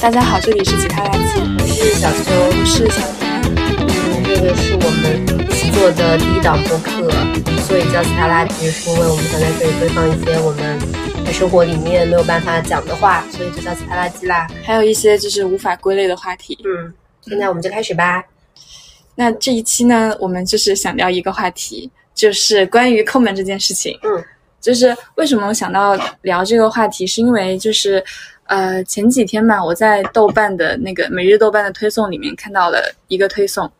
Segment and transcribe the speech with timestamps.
[0.00, 3.28] 大家好，这里是吉他垃圾，我是小秋，我是小田。
[3.50, 5.26] 嗯，这个是我们
[5.74, 7.10] 做的第一档播客，
[7.66, 10.78] 所以叫吉他垃圾，是因为我们想在这里堆放一些我们
[11.26, 14.46] 在生活里面没有办法讲的话，所以就叫吉他垃圾啦。
[14.62, 16.56] 还有一些就是无法归类的话题。
[16.64, 18.22] 嗯，现在我们就开始吧。
[19.16, 23.98] 那这一期呢，我们就是想聊一个话题，就是关于抠门这件事情。
[24.04, 24.24] 嗯，
[24.60, 28.02] 就是为什么我想到聊这个话题，是因为就是
[28.48, 33.70] 呃前几天吧，我在豆瓣的那个每日豆瓣的推送里面看到了一个推送，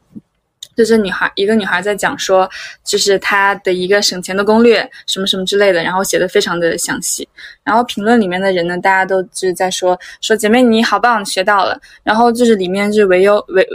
[0.77, 2.49] 就是女孩一个女孩在讲说，
[2.85, 7.29] 就是她的一个省钱的攻略，什么什么之类的，然后写的非常的详细。
[7.65, 11.81] 然后评论里面的人呢，大家都就是在说说姐妹你好棒，学到了。
[12.03, 13.67] 然后就是里面就唯有唯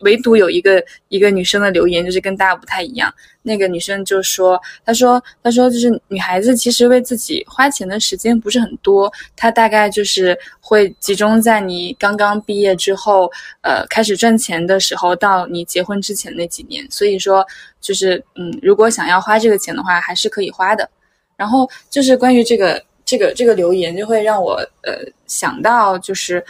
[0.00, 3.12] 唯独有一个一个女生的留言，就是跟大家不太一样。
[3.46, 16.90] 那个女生就说：“她说，她说，就是女孩子其实为自己花钱的时间不是很多，她大概就是会集中在你刚刚毕业之后，呃，开始赚钱的时候，到你结婚之前那几年。
[16.90, 17.46] 所以说，
[17.82, 20.88] 就是嗯，如果想要花这个钱的话，还是可以花的。
[21.36, 24.54] 然后就是关于这个这个这个留言，就会让我
[24.84, 26.42] 呃想到，就是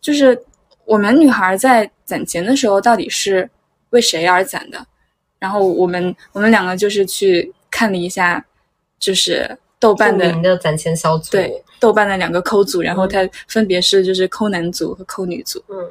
[0.00, 0.40] 就是
[0.88, 3.48] 我们女孩在攒钱的时候，到底是
[3.90, 4.86] 为谁而攒的？
[5.38, 8.42] 然后我们我们两个就是去看了一下，
[8.98, 15.62] 就是豆瓣的攒钱小组，对豆瓣的两个抠组，然后它分别是就是抠男组和抠女组。
[15.68, 15.90] 嗯，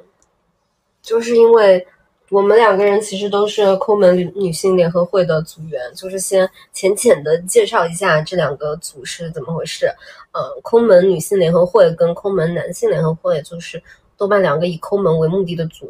[1.03, 1.85] 就是因为
[2.29, 9.85] 我们两个人其实都是抠门女女性联合会的组员，就是先浅浅的介绍一下这两个组是怎么回事。
[10.33, 13.81] 呃，抠门女性联合会跟抠门男性联合会就是
[14.17, 15.89] 豆瓣两个以抠门为目的的组。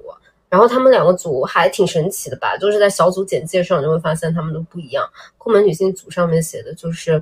[0.49, 5.05] 然后他们两个组还挺神奇的吧，就是在小组简介上就会发现他们都不一样。
[5.37, 7.21] 抠门女性组上面写的就是，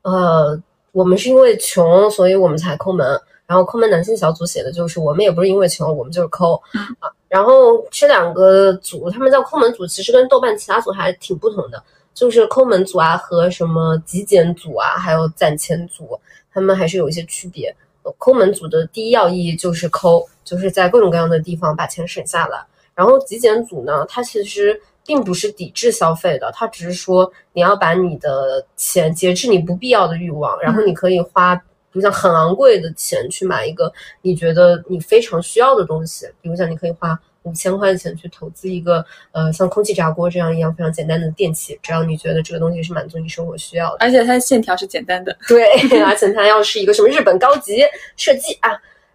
[0.00, 0.58] 呃，
[0.92, 3.20] 我们是因为穷，所以我们才抠门。
[3.44, 6.54] 然后抠门男性小组写的就是，我们也不是因为穷，我们就是抠
[6.98, 7.12] 啊。
[7.28, 11.82] 然后这两个组，他们叫抠门组，其实跟豆瓣其他组还挺不同的，
[12.14, 16.18] 就是抠门组啊和什么极简组啊，还有攒钱组，
[16.50, 17.74] 他们还是有一些区别。
[18.18, 22.58] 抠门组的第一要义就是抠，就是在各种各样的地方把钱省下来。
[22.94, 31.62] 然后极简组呢，它其实并不是抵制消费的，它只是说你要把你的钱节制你不必要的欲望，然后你可以花，比
[31.92, 45.36] 如像很昂贵的钱去买一个你觉得你非常需要的东西，比如像你可以花五千块钱去投资一个呃像空气炸锅这样一样非常简单的电器，只要你觉得这个东西是满足你生活需要的，而且它的线条是简单的。
[45.48, 45.64] 对，
[46.04, 47.82] 而且它要是一个什么日本高级
[48.16, 48.70] 设计啊。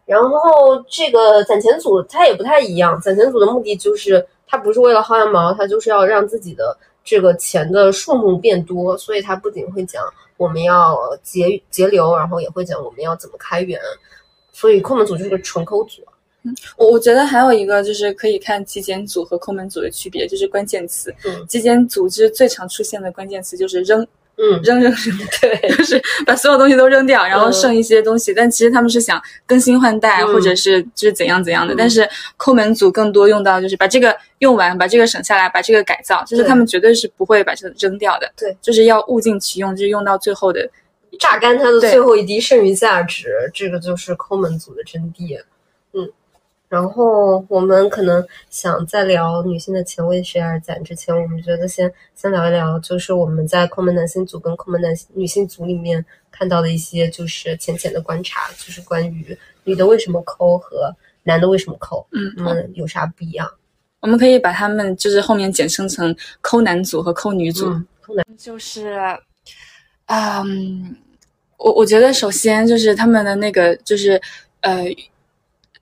[0.06, 10.02] 然后这个攒钱组它也不太一样，攒钱组的目的就是它不是为了薅羊毛，它就是要让自己的这个钱的数目变多，所以它不仅会讲
[10.38, 13.80] 我们要节节流，然后也会讲我们要怎么开源。
[14.54, 16.02] 所以抠门组就是个纯抠组。
[16.48, 21.14] 嗯，我我觉得还有一个就是可以看极简组和抠门组的区别，就是关键词。
[21.26, 24.08] 嗯，极简组织最常出现的关键词就是扔。
[24.40, 28.32] 嗯，扔扔扔， 对，就是把所有东西都扔掉，然后剩一些东西。
[28.32, 31.74] 但其实他们是想更新换代，或者是就是怎样怎样的。
[31.76, 38.32] 但是抠门组更多用到就是把这个用完，把这个省下来，把这个改造，就是他们绝对是不会把这个扔掉的。
[38.38, 40.70] 对，就是要物尽其用，就是用到最后的
[41.20, 43.50] 榨干它的最后一滴剩余价值。
[43.56, 45.42] 这个就是抠门组的真谛。
[46.70, 46.78] 嗯。
[46.78, 63.50] 然后我们可能想在聊女性的钱为谁而攒之前，我们觉得先先聊一聊，就是我们在抠门男性组跟抠门男女性组里面看到的一些就是浅浅的观察，就是关于女的为什么抠和男的为什么抠，嗯，嗯，有啥不一样？
[64.02, 67.70] 我们可以把他们就是后面简称成抠男组和抠女组。
[67.70, 69.00] 嗯、抠男就是，
[70.08, 70.98] 嗯，
[71.58, 74.22] 我我觉得首先就是他们的那个就是
[74.60, 74.84] 呃。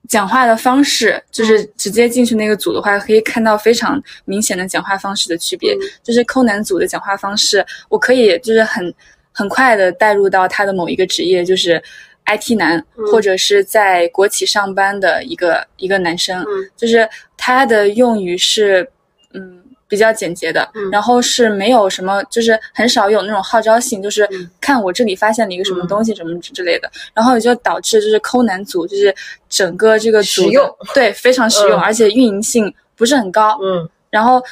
[0.08, 5.74] 讲话的方式，就是直接进去那个组的话，可以看到非常明显的讲话方式的区别。
[5.74, 8.94] 嗯、就是抠男组的讲话方式，我可以就是很
[9.32, 11.82] 很快的带入到他的某一个职业，就是
[12.26, 16.42] IT 男，嗯、或者是在国企上班的一个一个男生。
[16.42, 18.88] 嗯、就是他的用语是，
[19.32, 19.62] 嗯。
[19.88, 24.50] 比较简洁的，嗯、然后是没有什么，就是很少有那种号召性，就是嗯。
[24.60, 29.14] 看我这里发现了一个什么东西，什么之类的，然后也就导致就是抠男组，就是
[29.48, 34.42] 整个这个组用，对，非常实用，嗯、而且运营性不是很高，嗯，然后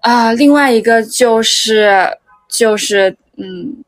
[0.00, 2.08] 啊、呃，另外一个就是
[2.48, 3.82] 就是嗯，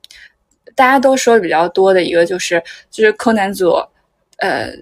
[0.74, 2.60] 大家都说的比较多的一个就是
[2.90, 3.80] 就是抠男组，
[4.38, 4.72] 呃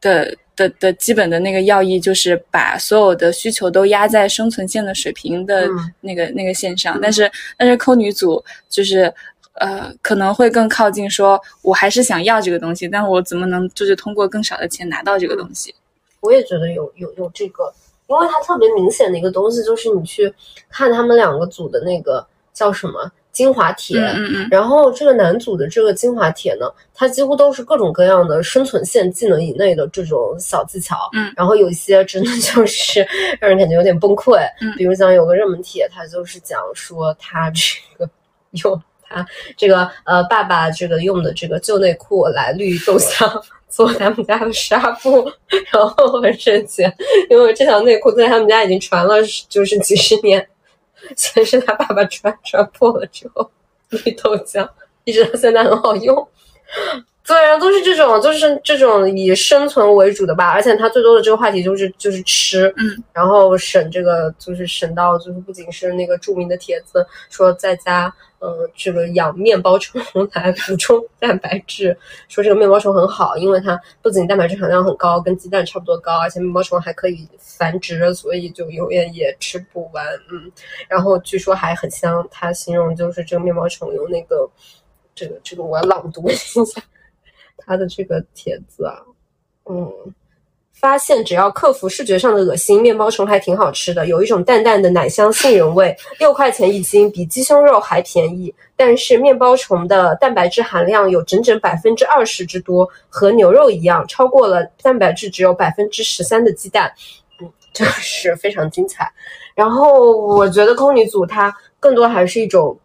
[0.00, 0.34] 的。
[0.58, 5.68] 的的基本的那个要义就是把所有的需求都压在生存线的水平的
[6.00, 9.12] 那个、嗯、那个线上，但是但是抠女组就是
[9.54, 15.72] 呃可能会更靠近说，我还是想要这个东西，但我怎么能就是通过更少的钱拿到这个东西？
[16.20, 17.72] 我也觉得有有有这个，
[18.08, 20.34] 因为它特别明显的一个东西就是你去
[20.68, 31.32] 看他们两个组的那个叫什么精华帖，嗯嗯嗯，然后这个男组的这个精华帖呢，它几乎都是各种各样的生存线技能以内的这种小技巧，嗯。
[31.36, 33.06] 然后有一些真的就是
[33.38, 34.74] 让人感觉有点崩溃，嗯。
[34.76, 38.10] 比如讲有个热门帖，它就是讲说他这个
[38.64, 39.24] 用他
[39.56, 43.40] 这个呃爸爸这个用的这个旧内裤来绿豆香。
[43.70, 45.30] 做他们家的纱布，
[45.70, 46.82] 然后很神奇，
[47.28, 50.48] 因为这条内裤在他们家已经传了就是几十年，
[51.16, 53.50] 先是他爸爸穿穿破了之后，
[53.90, 54.68] 绿豆浆
[55.04, 56.28] 一直到现在很好用。
[57.28, 70.00] 对，啊都是这种，就是这种以生存为主的吧，而且他最多的这个话题就是就是吃，嗯，然后省这个就是省到就是不仅是那个著名的帖子说在家，呃，这个养面包虫
[70.32, 71.94] 来补充蛋白质，
[72.28, 80.02] 说这个面包虫很好，因为它不仅蛋白质含量很高，跟鸡蛋差不多高，而且面包虫还可以繁殖，所以就永远也吃不完，
[80.32, 80.50] 嗯，
[80.88, 84.48] 然后据说还很香，他形容就是这个面包虫有那个
[85.14, 86.82] 这个这个我要朗读一下。
[87.58, 89.02] 他的这个帖子啊，
[89.68, 89.92] 嗯，
[90.72, 98.54] 发现只要克服视觉上的恶心，面包虫还挺好吃的，有一种淡淡的奶香杏仁味，六块钱一斤，比鸡胸肉还便宜。
[98.76, 106.92] 但是面包虫的蛋白质含量有整整百分之二十之多，和牛肉一样，超过了蛋白质只有百分之十三的鸡蛋。
[107.40, 109.12] 嗯，这是非常精彩。
[109.54, 112.78] 然后我觉得空女组它更多还是一种。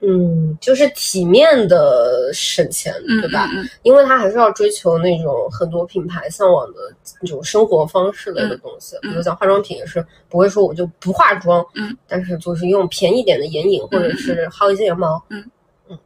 [0.00, 3.48] 嗯，就是体面的省钱，嗯对吧？
[3.52, 6.78] 嗯嗯因为他还是要追求那种很多品牌向往的
[7.20, 9.10] 那种生活方式类的东西，嗯。
[9.10, 15.44] 比如讲化妆品也是不会说我就不化妆，嗯，但是就是用便宜点的眼影或者是薅一些羊毛，嗯。
[15.88, 15.98] 嗯。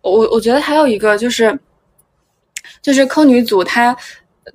[0.00, 1.58] 我我觉得还有一个就是，
[2.80, 3.94] 就是抠女组她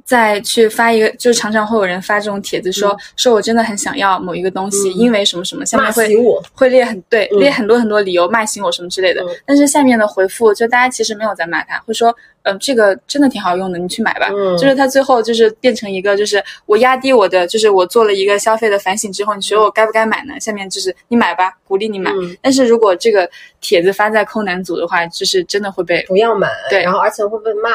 [0.05, 2.97] 在去发一个，就是常常会有人发这种帖子说、嗯。
[3.15, 6.09] 说我真的很想要某一个东西，嗯因为什么什么，下面会，
[6.53, 7.39] 会列很对嗯。
[7.39, 9.27] 列很多很多理由骂醒我什么之类的，嗯。
[9.45, 14.27] 但是下面的回复就大家其实没有在骂他，会说嗯、这个真的挺好用的，你去买吧。
[14.29, 20.37] 嗯，就是他最后就是变成一个，就是我压低我的，就是我做了一个消费的反省之后，你觉得我该不该买呢？
[20.41, 22.11] 下面就是你买吧，鼓励你买。
[22.11, 22.35] 嗯。
[22.41, 23.29] 但是如果这个
[23.61, 26.83] 帖子发在抠男组的话，就是真的会被不要买，对。
[26.83, 27.69] 然后而且会被骂。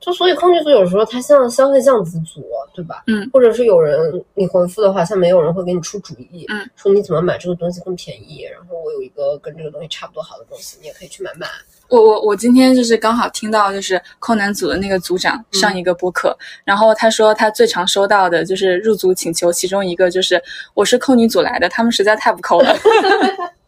[0.00, 2.42] 就所以空女组有时候它像消费降级组，
[2.74, 3.02] 对吧？
[3.06, 11.46] 嗯，或者是有人你回复的话，下面有人会给你出主意，嗯，说你怎么买这个东西更便宜，然后我有一个跟这个东西差不多好的东西，你也可以去买买。
[11.88, 20.42] 我我我今天就是刚好听到，就是控男组的那个组长上一个播客，然后他说他最常收到的就是入组请求，其中一个就是
[20.72, 22.74] 我是控女组来的，他们实在太不抠了。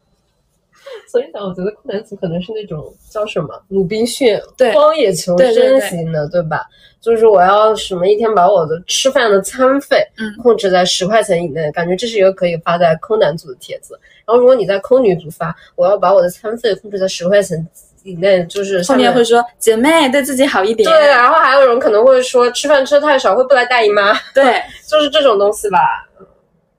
[1.12, 6.64] 所以讲，我觉得酷男组可能是那种叫什么鲁滨逊对荒野求生型的，对吧？
[7.02, 13.92] 就是我要什么一天把我的吃饭的餐费嗯控制在十块钱以内，感觉这是一个可以发在抠男组的帖子。
[14.24, 17.68] 然后如果你在抠女组发，我要把我的餐费控制在十块钱
[18.04, 25.78] 以内，就是后面会说姐妹对自己好一点，对，然后还有人可能会说吃饭吃的太少会不来大姨妈，对 就是这种东西吧，
[26.18, 26.26] 嗯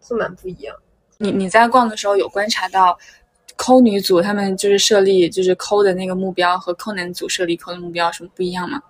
[0.01, 0.75] 就蛮不一样。
[1.19, 2.97] 你你在逛的时候有观察到。
[3.63, 8.83] 抠女组他们就是设立就是抠的那个目标和抠男组设立抠的目标有什么不一样吗？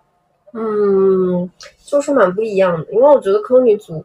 [0.53, 1.47] 嗯，
[1.85, 4.03] 就是蛮不一样的，因为我觉得抠女组，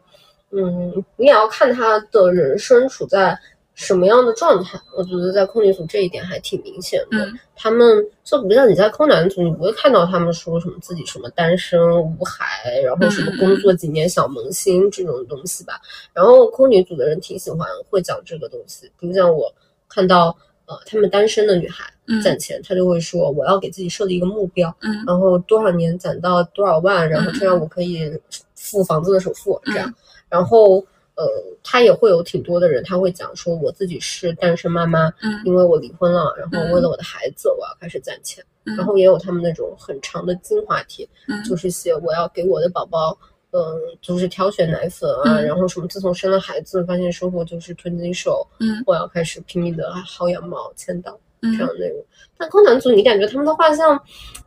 [0.50, 3.34] 嗯，你也要看她的人生处在
[3.72, 4.78] 什么样的状态。
[4.94, 7.24] 我觉得在抠女组这一点还挺明显的。
[7.24, 15.80] 嗯他们就不像你在抠男组，你不会看到他们说什么自己什么单身无孩，然后什么工作几年小萌新这种东西吧。
[16.12, 19.52] 然后抠女组的人挺喜欢会讲这个东西，比如像我
[19.88, 20.36] 看到
[20.68, 28.12] 呃他们单身的女孩嗯攒钱，她就会说我要给自己设立一个目标，嗯然后多少年攒到多少万，然后这样嗯我可以
[28.54, 29.94] 付房子的首付，这样嗯，
[30.28, 30.86] 然后。
[31.20, 31.26] 呃，
[31.64, 38.44] 他也会有挺多的人，他会讲说我自己是单身妈妈，嗯因为我离婚了，然后嗯为了我的孩子，我要开始攒钱。
[38.66, 43.18] 嗯然后也有他们那种很长的精华帖，嗯就是写我要给我的宝宝，
[43.50, 43.60] 嗯、
[44.00, 45.46] 就是挑选奶粉啊，嗯。
[45.46, 48.82] 然后什么自从生了孩子，发现生活就是吞金兽，嗯。
[48.86, 51.52] 我要开始拼命的薅羊毛、签到嗯。
[51.56, 52.04] 这样的内容。
[52.36, 54.00] 但空男组，你感觉他们的画像，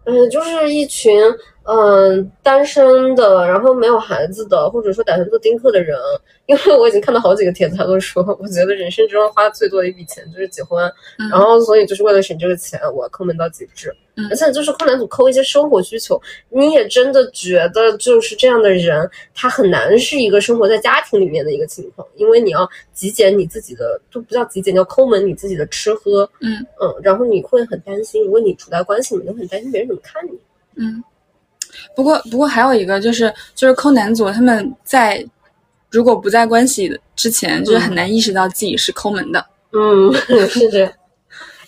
[0.05, 1.13] 嗯、就是一群
[1.71, 1.77] 嗯、
[2.17, 5.97] 呃单身的，然后没有孩子的，或者说打算做丁克的人。
[6.47, 10.83] 因为我已经看到好几个帖子，他都说，我觉得人生之中花最多的一笔钱就是结婚，
[11.17, 13.89] 嗯然后所以就是为了省这个钱，我要抠门到极致。
[14.17, 30.37] 嗯而且就是困难组抠一些生活需求，你也真的觉得就是这样的人，他很难是一个生活在家庭里面的一个情况，因为你要极简你自己的，都不叫极简，叫抠门你自己的吃喝，嗯嗯，然后你会很担心，如果你处在关系里面，你会很担心别人怎么看你。
[30.75, 31.01] 嗯，
[31.95, 35.25] 不过不过还有一个就是就是抠男组他们在
[35.89, 39.45] 如果不在关系之前，就是很难意识到自己是抠门的。
[39.73, 40.13] 嗯，
[40.49, 40.91] 是这样。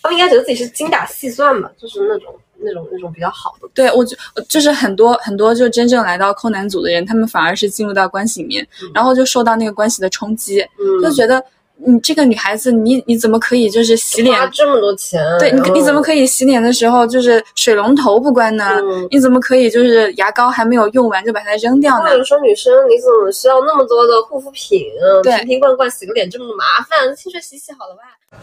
[0.02, 3.70] 他们应该觉得自己是精打细算吧，就是那种那种那种比较好的。
[3.74, 4.18] 对我就
[4.50, 11.42] 就是很多很多就真正来到抠男组的人，他们反而是进入到关系里面，然后就受到那个关系的冲击，嗯就觉得
[11.86, 18.80] 你这个女孩子，你你怎么可以就是洗脸花这么多钱，对你你怎么可以洗脸的时候就是水龙头不关呢？
[18.82, 22.18] 嗯你怎么可以就是牙膏还没有用完就把它扔掉呢或？
[22.18, 24.82] 者说女生你怎么需要那么多的护肤品？
[25.24, 28.40] 对瓶瓶罐罐洗个脸这么麻烦，清水洗洗好了吧？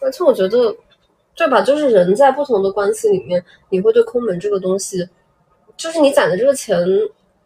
[0.00, 0.74] 而且我觉得，
[1.36, 1.60] 对吧？
[1.60, 5.06] 就是人在不同的关系里面，你会对抠门这个东西，
[5.76, 6.78] 就是你攒的这个钱，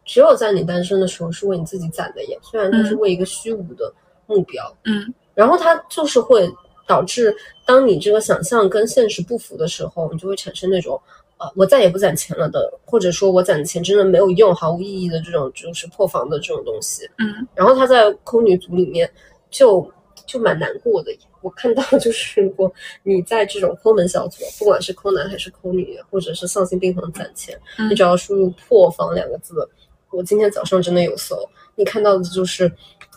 [0.05, 3.93] 只有在你单身的时候是为你自己攒的耶，虽然它是嗯为一个虚无的
[4.27, 6.51] 目标，嗯然后它就是会
[6.87, 11.01] 导致，当你这个想象跟现实不符的时候，你就会产生那种，
[11.39, 17.09] 呃，我再也不攒钱了的，或者说我攒的钱真的没有用、毫无意义的这种，就是破防的这种东西。
[17.19, 19.11] 嗯然后他在空女组里面
[19.51, 19.91] 就
[20.27, 21.11] 就蛮难过的。
[21.41, 29.69] 我看到就是，如果你在这种抠门小组，不管是抠男还是抠女，或者是丧心病狂攒钱，嗯你只要输入“破防”两个字，
[30.11, 32.71] 我今天早上真的有搜，你看到的就是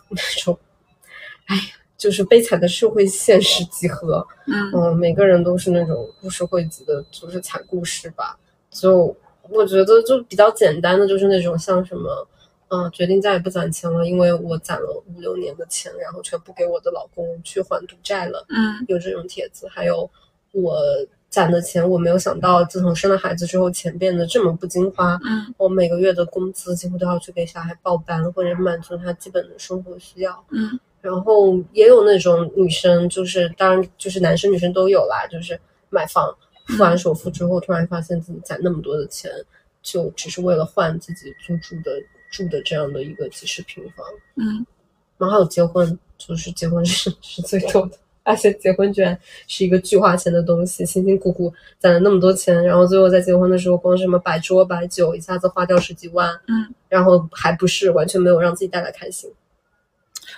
[0.09, 0.57] 那种，
[1.45, 1.61] 哎呀，
[1.97, 4.25] 就是悲惨的社会现实集合。
[4.47, 8.37] 嗯嗯，每个人都是那种故事汇集的，就是惨故事吧。
[8.69, 9.15] 就
[9.49, 12.27] 我觉得就比较简单的，就是那种像什么，
[12.69, 19.67] 嗯、决定再也不攒钱了，因为我攒了五六年的钱，然后全部给我的老公去还赌债了，嗯有这种帖子。
[19.69, 20.09] 还有
[20.51, 20.77] 我
[21.29, 25.19] 攒的钱，我没有想到，自从生了孩子之后，钱变得这么不经花。
[25.23, 30.43] 嗯我每个月的工资几乎都要去给小孩报班，或者满足他基本的生活需要。
[30.49, 35.59] 嗯然后也有那种女生，就是当然就是男生女生都有啦，就是
[35.91, 36.35] 买房
[36.65, 39.31] 付完首付之后，突然发现自己攒那么多的钱，
[39.83, 44.03] 就只是为了换自己租住的住的这样的一个几十平方。
[44.35, 44.65] 嗯
[45.19, 49.15] 然后还有结婚，就是结婚是是最多的，而且结婚居然
[49.47, 59.31] 是一个巨花钱的东西，辛辛苦苦攒了那么多钱，然后最后在结婚的时候，光什么摆桌摆酒，一下子花掉十几万，嗯，然后还不是完全没有让自己带来开心。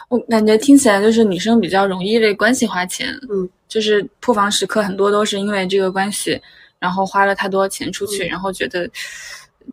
[0.09, 6.39] 我感觉听起来就是女生比较容易为关系花钱，嗯，就是破防时刻很多都是因为这个关系，
[6.79, 8.89] 然后花了太多钱出去，嗯然后觉得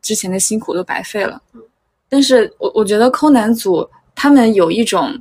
[0.03, 1.41] 之前的辛苦都白费了。
[2.09, 5.21] 但是我我觉得抠男组他们有一种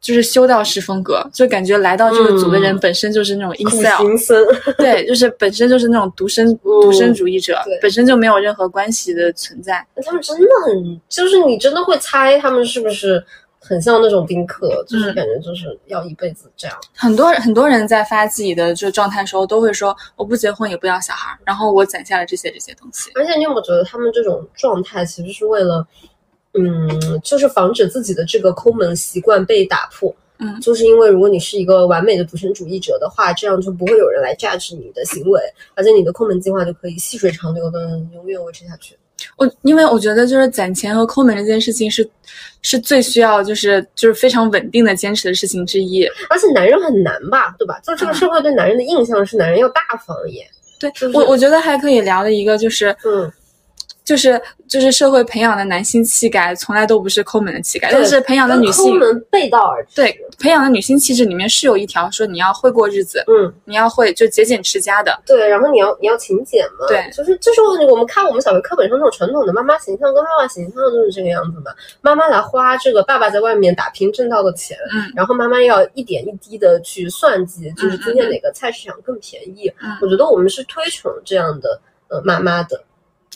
[0.00, 4.44] 就是修道士风格，就感觉来到这个组的人嗯本身就是那种苦 incel，、行僧，
[4.78, 9.86] 对，就是本身就是那种独身、独身主义者，本身就没有任何关系的存在。
[10.04, 13.24] 他们真的很，就是你真的会猜他们是不是
[13.62, 16.76] 很像那种宾客，就是嗯感觉就是要一辈子这样。
[16.94, 23.10] 很多很多人在发自己的就状态的时候，都会说我不结婚也不要小孩，然后我攒下了这些这些东西。
[23.14, 25.86] 而且你有没有觉得他们这种状态其实是为了，
[26.54, 30.14] 嗯，就是防止自己的这个抠门习惯被打破。
[30.44, 35.40] 嗯就是因为如果你是一个完美的独身主义者的话，这样就不会有人来榨取你的行为，
[35.76, 38.96] 而且你的抠门计划就可以细水长流的永远维持下去。
[39.36, 42.08] 我因为我觉得就是攒钱和抠门这件事情是
[42.62, 46.04] 是最需要就是就是非常稳定的坚持的事情之一。
[46.28, 47.80] 而且男人很难吧，对吧？
[47.84, 50.46] 就这个嗯社会对男人的印象是男人要大方一点。
[50.78, 53.32] 对就是我我觉得还可以聊的一个就是嗯，
[54.12, 54.38] 就是
[54.68, 59.96] 就是社会培养的男性气概从来都不是抠门的气概，对但是培养的女性抠性门背道而驰。
[59.96, 65.18] 对培养的女性气质里面是有一条说你要会过日子，嗯，你要会就节俭持家的。
[65.24, 71.70] 对，然后你要你要勤俭嘛，对就是就是我们看我们小学课本上那种传统的妈妈形象跟爸爸形象就是这个样子嘛。
[72.02, 79.72] 妈妈来花这个爸爸在外面打拼挣到的钱，嗯然后妈妈要一点一滴的去算计，就是今天哪个菜市场更便宜。
[79.82, 82.82] 嗯我觉得我们是推崇这样的呃妈妈的。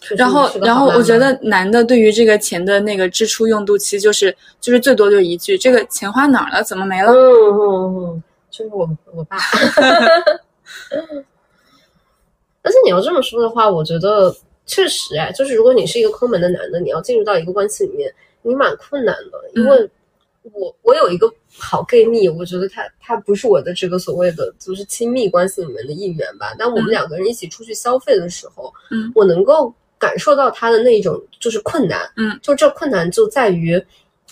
[0.00, 6.62] 就是然后然后我觉得男的对于这个钱的那个支出用度，其实就是就是最多就一句：这个钱花哪儿了？
[6.62, 7.12] 怎么没了？
[7.12, 9.37] 嗯嗯嗯，就是我我爸。
[12.62, 14.35] 但是你要这么说的话，我觉得
[14.67, 18.12] 确实哎，就是如果你是一个抠门的男的，你要进入到一个关系里面，
[18.43, 19.88] 你蛮困难的，因为
[20.53, 33.83] 我我有一个好 gay 蜜，我觉得他他不是我的这个所谓的就是亲密关系里面的一员吧，但我们嗯两个人一起出去消费的时候，嗯我能够感受到他的那种就是困难，嗯，就这困难就在于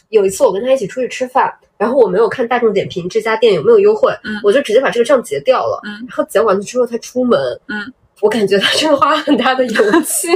[0.09, 1.53] 有一次我跟他一起出去吃饭。
[1.77, 5.81] 然后我没有看大众点评这家店有没有优惠，嗯我就直接把这个账结掉了。
[5.85, 10.29] 嗯然后结完了之后他出门，嗯，我感觉他真的花了很大的勇气，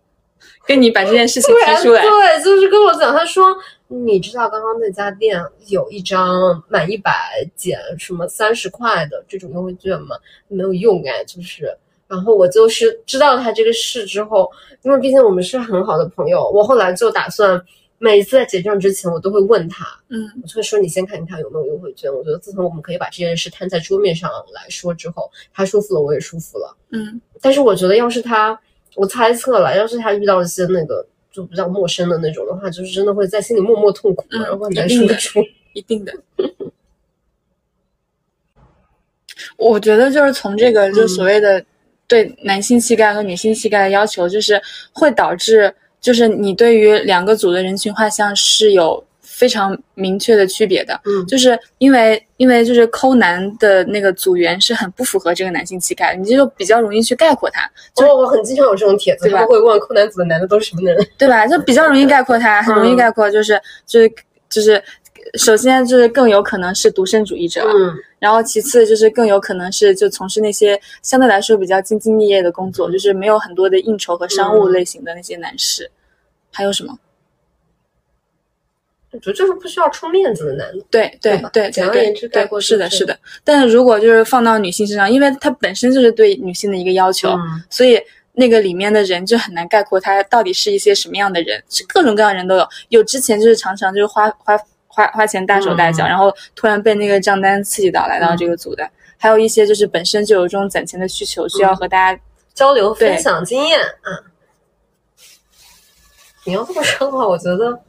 [0.66, 3.54] 跟你把这件事情提出来，对，就是跟我讲，他说
[3.88, 7.12] 你知道刚刚那家店有一张满一百
[7.54, 10.16] 减什么三十块的这种优惠券吗？
[10.48, 11.76] 没有用哎，就是
[12.10, 14.50] 然后我就是知道他这个事之后，
[14.82, 17.62] 因为毕竟我们是很好的朋友，我后来就打算
[17.98, 22.12] 每一次在结账之前，我都会问他，嗯我就会说你先看一看有没有优惠券。
[22.12, 26.76] 我觉得自从我们可以把这件事摊在桌面上来说之后，他舒服了，我也舒服了。
[26.90, 28.58] 嗯但是我觉得，要是他，
[28.96, 35.48] 我猜测了，要是他遇到一些那个就比较陌生的那种的话，就是真的会在心里默默痛苦，嗯然后很难受的说出。
[35.74, 36.12] 一定的。
[39.56, 41.64] 我觉得就是从这个就所谓的
[42.10, 44.60] 对男性气概和女性气概的要求，就是
[44.92, 51.00] 会导致就是你对于两个组的人群画像是有非常明确的区别的。
[51.04, 61.06] 嗯就是因为因为就是抠男的那个组员是很不符合这个男性气概，你就比较容易去概括他，就哦，我很经常有这种帖子，他们会问抠男组的男的都是什么人？
[61.16, 61.46] 对吧？
[61.46, 64.12] 就比较容易概括他，很容易嗯概括，就是就是
[64.50, 64.82] 就是，
[65.38, 75.90] 首先就是更有可能是独身主义者，嗯然后其次就是更有可能是就从事那些相对来说比较兢兢业业的工作，就是没有很多的应酬和商务嗯类型的那些男士。
[76.52, 76.98] 还有什么？
[79.12, 80.84] 我觉得就是不需要出面子的男的。
[80.90, 83.18] 对对对吧对，对简而言之概对，括是的，是是的。
[83.42, 88.00] 但是如果就是放到女性身上，因为它本身就是对女性的一个要求，嗯所以
[88.32, 92.68] 那个里面的人就很难概括他到底是一些什么样的人，是各种各样的人都有。
[92.90, 94.56] 有之前就是常常就是花花
[94.92, 96.08] 花花钱大手大脚，嗯。
[96.08, 102.20] 然后突然被那个账单刺激到来到这个组的，还有一些就是本身就有这种攒钱的需求，需要和大家
[102.52, 104.10] 交流分享经验啊。
[106.44, 107.80] 你要这么说的话，我觉得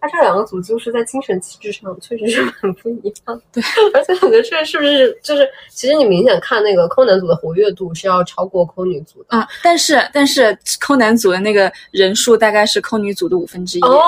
[0.00, 3.42] 他这两个组就是在精神气质上确实是很不一样。
[3.52, 9.36] 对，而且我觉得这是不是就是，其实你明显看那个抠男组的活跃度是要超过抠女组的。
[9.36, 14.00] 啊，但是但是抠男组的那个人数大概是抠女组的五分之一，哦，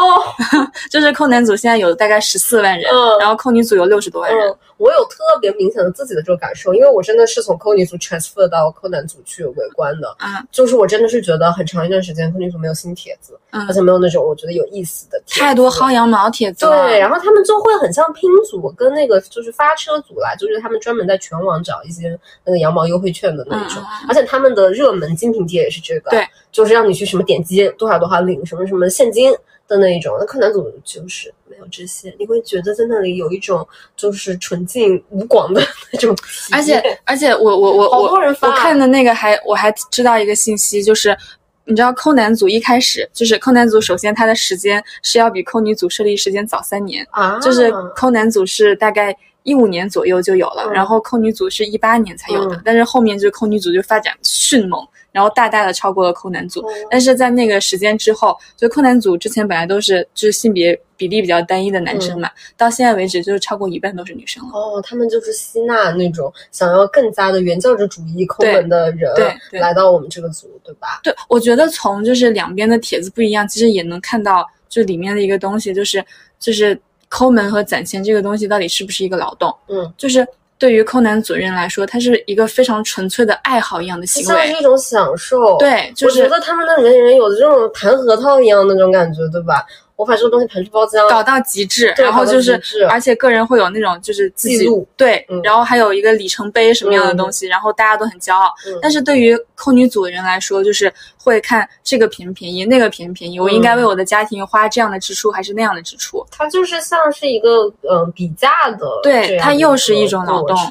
[0.90, 4.48] 就是抠男组现在有大概十四万人，嗯然后抠女组有六十多万人。
[4.48, 16.86] 嗯，我有特别明显的自己的这个感受，因为我真的是从抠女组 transfer 到柯南组去围观的，嗯就是我真的是觉得很长一段时间抠女组没有新帖子，嗯而且没有那种我觉得有意思的帖子，太多薅羊毛帖子了。
[16.86, 29.32] 对，然后他们就会很像拼组跟那个就是发车组啦，就是他们专门在全网找一些那个羊毛优惠券的那种，而且他们的热门精品帖也是这个，对，就是让你去什么点击多少多少领什么什么现金
[29.68, 30.16] 的那一种。
[30.18, 36.16] 那柯南组就是没有这些，你会觉得在那里有一种就是纯净无广的那种
[36.52, 41.16] 而且而且我我我我看的那个还我还知道一个信息，就是
[41.64, 49.16] 你知道抠男组一开始就是抠男组，首先它的时间是要比抠女组设立时间早三年，啊，就是抠男组是大概。
[49.42, 56.60] 一五年左右就有了，嗯然后抠女组是一八年才有的，嗯但是后面就是抠女组就发展迅猛，然后大大的超过了抠男组。
[56.60, 64.50] 哦但是在那个时间之后，就抠男组之前本来都是就是性别比例比较单一的男生嘛，到现在为止就是超过一半都是女生了。
[64.52, 69.10] 哦，他们就是吸纳那种想要更加的原教旨主义抠门的人，
[69.52, 71.00] 来到我们这个组，对吧？
[71.02, 76.04] 对，我觉得从就是两边的帖子不一样，其实也能看到就里面的一个东西，就是
[76.38, 76.78] 就是
[77.12, 79.54] 抠门和攒钱这个东西到底是不是一个劳动？
[79.68, 84.34] 嗯，就是对于抠男主人来说，它是一个非常纯粹的爱好一样的行为。
[84.34, 89.62] 像是一种享受。，对，就是我觉得他们那里面人有这种弹核桃一样那种感觉，对吧？
[90.02, 92.60] 我把这个东西盘出包浆，搞到极致，然后就是
[92.90, 98.52] 而且个人会有那种就是自己记录对，嗯然后还有一个里程碑什么样的东西，然后大家都很骄傲。
[98.66, 106.26] 嗯但是对于抠女组的人来说，就是会看这个便不便宜，那个便不便宜，我应该为我的家庭花这样的支出还是那样的支出？
[106.32, 110.70] 它就是像是一个嗯、呃比价的，对它又是一种劳动是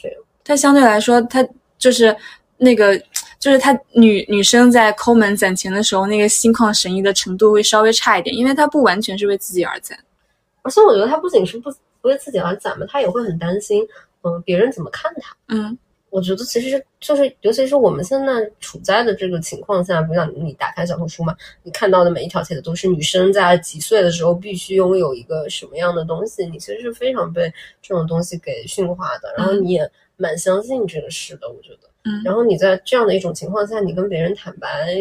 [0.00, 0.16] 这样。
[0.44, 1.44] 它相对来说，它
[1.78, 2.16] 就是
[2.58, 3.00] 那个，
[3.40, 9.98] 就是她女女生在抠门攒钱的时候，那个心旷神怡的程度会稍微差一点，因为她不完全是为自己而攒。
[10.62, 11.68] 而且我觉得她不仅是不
[12.00, 13.84] 不为自己而攒嘛，她也会很担心，
[14.22, 15.34] 嗯，别人怎么看她。
[15.48, 15.76] 嗯
[16.10, 27.42] 我觉得其实就是，尤其是我们现在处在的这个情况下，比如讲你打开小红书嘛，你看到的每一条帖子都是女生在几岁的时候必须拥有一个什么样的东西，你其实是非常被
[27.80, 31.88] 这种东西给驯化的，然后你也蛮相信这个事的，我觉得。
[32.04, 32.22] 嗯。
[32.24, 34.94] 然后你在这样的一种情况下，你跟别人坦白，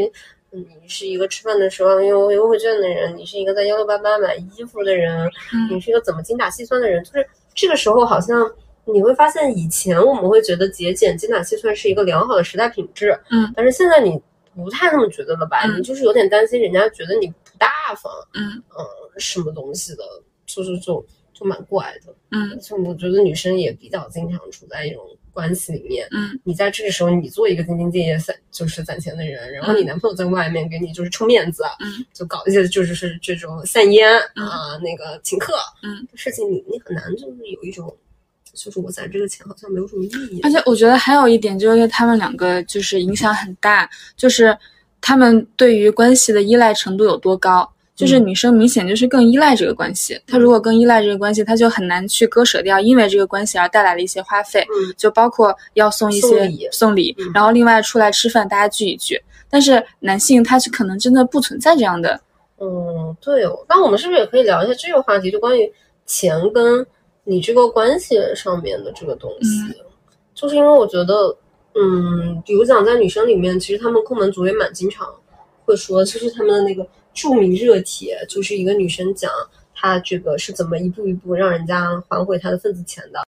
[0.52, 5.76] 嗯你是一个吃饭的时候用优惠券的人，你是一个在幺六八八买衣服的人，嗯。
[5.76, 8.52] 你是一个怎么精打细算的人，就是这个时候好像
[8.86, 14.20] 你会发现，以前我们会觉得节俭、精打细算是一个良好的时代品质，嗯，但是现在你
[14.56, 15.62] 不太那么觉得了吧？
[15.66, 15.80] 嗯？
[15.80, 17.68] 你就是有点担心人家觉得你不大
[18.02, 18.62] 方，嗯。
[18.78, 18.86] 嗯，
[19.18, 20.04] 什么东西的，
[20.46, 22.14] 就是就就蛮怪的。
[22.32, 22.60] 嗯。
[22.60, 25.04] 就我觉得女生也比较经常处在一种
[25.40, 37.96] 关系里面，嗯你在这个时候，你做一个兢兢业业攒就是攒钱的人，然后你嗯男朋友在外面给你就是充面子，嗯，就搞一些就是是这种散烟嗯啊，那个请客，嗯，事情你你很难就是有一种
[38.54, 40.42] 就是我攒这个钱好像没有什么意义。
[40.44, 44.58] 而且我觉得还有一点就是他们两个就是影响很大，就是
[45.00, 47.72] 他们对于关系的依赖程度有多高。
[48.00, 59.22] 就是女生明显就是更依赖这个关系，她如果更依赖这个关系，她就很难去割舍掉，因为这个关系而带来的一些花费，嗯就包括要送一些送礼送礼嗯然后另外出来吃饭大家聚一聚。
[59.50, 62.18] 但是男性他是可能真的不存在这样的，
[62.60, 63.66] 嗯，对哦。
[63.68, 65.70] 那我们是不是也可以聊一下这个话题，就关于
[66.06, 66.86] 钱跟
[67.26, 69.76] 你这个关系上面的这个东西？
[70.34, 71.36] 就是因为我觉得，
[71.76, 75.06] 嗯，比如讲在女生里面，其实他们抠门族也蛮经常
[75.66, 76.88] 会说，就是他们的那个
[77.20, 79.30] 著名热帖，就是一个女生讲
[79.76, 83.20] 她这个是怎么一步一步让人家还回她的份子钱的。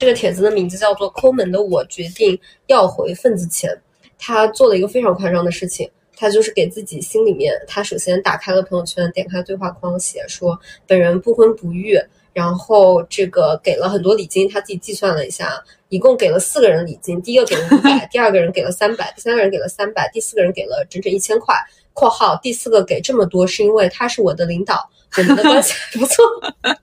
[0.00, 3.70] 这个帖子的名字叫做“抠门的我决定要回份子钱”。
[4.18, 11.96] 她做了一个非常夸张的事情，她就是给自己心里面，她首先打开了朋友圈，点开对话框，写说本人不婚不育，
[12.32, 21.54] 然后这个给了很多礼金，她自己计算了一下，一共给了四个人礼金，第一个给了五百，第二个人给了三百，第三个人给了三百，第四个人给了整整一千块。
[21.98, 26.24] （括号第四个给这么多是因为他是我的领导，我们的关系还不错。）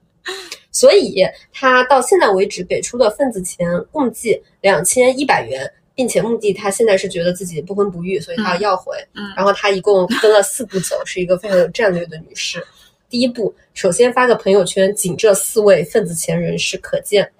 [0.74, 1.24] 所以
[1.54, 8.94] 他到现在为止给出的份子钱共计两千一百元，并且目的他现在是觉得自己不婚不育，所以他要要回。
[9.14, 12.62] 嗯然后他一共分了四步走，是一个非常有战略的女士。
[13.10, 17.32] 第一步，首先发个朋友圈，仅这四位份子钱人士可见。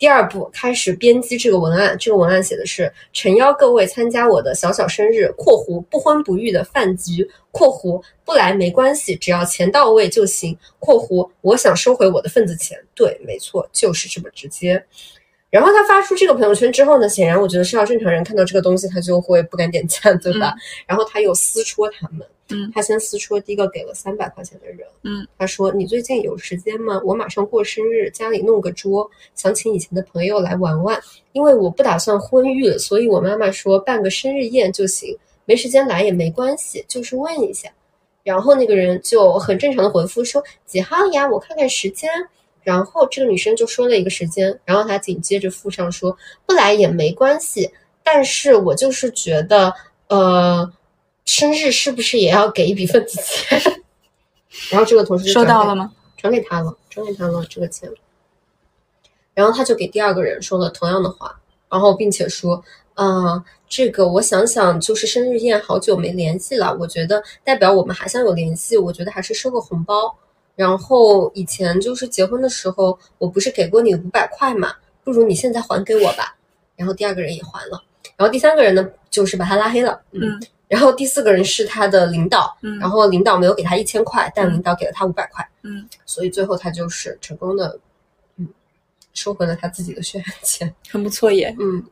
[0.00, 1.94] 第二步，开始编辑这个文案。
[1.98, 12.78] 这个文案写的是：诚邀各位参加我的小小生日（括弧不婚不育的饭局）（括弧不来没关系，只要钱到位就行）（括弧我想收回我的份子钱）。
[12.96, 14.82] 对，没错，就是这么直接。
[15.50, 20.54] 然后他发出这个朋友圈之后呢，显然我觉得是要正常人看到这个东西，他就会不敢点赞，对吧？
[20.86, 27.00] 然后他又私戳他们，嗯他先私戳第一个给了三百块钱的人，嗯，他说你最近有时间吗？
[27.04, 31.00] 我马上过生日，家里弄个桌，想请以前的朋友来玩玩，
[31.32, 37.70] 因为我不打算婚育，所以我妈妈说办个生日宴就行，没时间来也没关系，就是问一下。
[38.22, 41.28] 然后那个人就很正常的回复说几号呀？
[41.28, 42.10] 我看看时间。
[42.62, 47.70] 然后这个女生就说了一个时间，然后她紧接着附上说不来也没关系，
[48.04, 49.72] 但是我就是觉得，
[50.08, 50.70] 呃，
[51.30, 53.60] 生日是不是也要给一笔份子钱？
[54.68, 55.92] 然后这个同事就收到了吗？
[56.16, 57.88] 转给他了，转给他了这个钱。
[59.32, 61.38] 然后他就给第二个人说了同样的话，
[61.70, 62.62] 然后并且说，
[62.94, 70.12] 呃，这个我想想，就是生日宴好久没联系了，我觉得代表我们还想有联系，我觉得还是收个红包。
[70.56, 76.36] 然后以前就是结婚的时候，我不是给过你五百块嘛，不如你现在还给我吧。
[76.74, 77.80] 然后第二个人也还了，
[78.16, 87.76] 然后第三个人呢，就是把他拉黑了，嗯然后第四个人是他的领导，嗯然后领导没有给他一千块，但领导给了他五百块，嗯，所以最后他就是成功的，
[88.36, 88.46] 嗯，
[89.12, 90.72] 收回了他自己的血汗钱。
[90.88, 91.84] 很不错耶，嗯，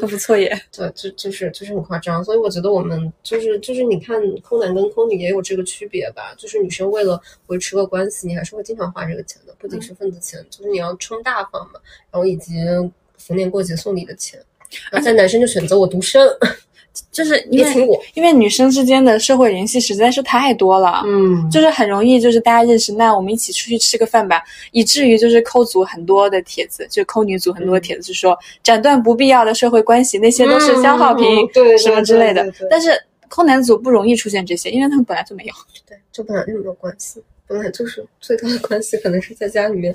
[0.00, 0.56] 很不错耶。
[0.70, 11.80] 对，就就是就是很夸张，所以我觉得我们就是就是你看空男跟空女也有这个区别吧，就是女生为了维持个关系，你还是会经常花这个钱的，不仅是份子钱，就是你要充大方嘛，
[12.12, 12.54] 然后以及
[13.18, 14.40] 逢年过节送礼的钱。
[14.90, 16.26] 然后在男生就选择我独身，
[17.10, 18.00] 就是因为。
[18.14, 32.46] 因为女生之间的社会联系实在是太多了，嗯，就是很容易就是大家认识，那我们一起出去吃个饭吧，以至于就是扣组很多的帖子，就扣女组很多的帖子，是说斩断不必要的社会关系，那些都是消耗品，嗯对对什么之类的。
[32.70, 32.90] 但是
[33.28, 35.54] 扣男组不容易出现这些，因为他们本来就没有。
[35.88, 39.94] 对，就本来就没有关系，本来就是最大的关系，可能是在家里面，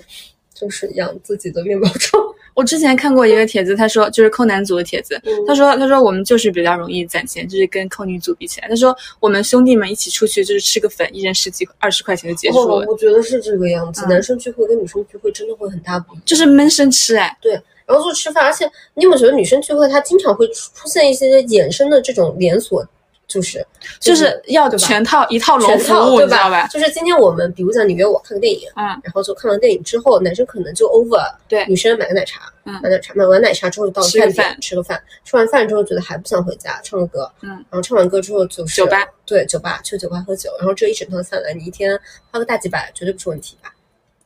[0.54, 2.20] 就是养自己的面包虫。
[2.58, 16.24] 我之前看过一个帖子，他说就是扣男组的帖子，嗯他说他说我们就是比较容易攒钱，就是跟扣女组比起来，他说我们兄弟们一起出去就是吃个粉，一人十几二十块钱就结束了，哦我觉得是这个样子，嗯男生聚会跟女生聚会真的会很大不一样。
[16.26, 17.38] 就是闷声吃哎。
[17.40, 22.84] 对然后就吃饭，而且你有没有觉得女生聚会她经常会出出现一些衍生的这种连锁，
[23.28, 23.66] 就是
[24.00, 26.68] 就是要全套一套龙全服务，套对吧？
[26.68, 42.00] 就是今天我们比如讲你约我看个电影，嗯，然后就看完电影之后，男生可能就 over，对女生买个奶茶，嗯买奶茶，买完奶茶之后就到了饭点吃个饭吃个饭，吃完饭之后觉得还不想回家，唱个歌，嗯，然后唱完歌之后就是酒吧，对，酒吧去酒吧喝酒，然后这一整套下来，你一天
[42.32, 43.74] 花个大几百绝对不是问题吧？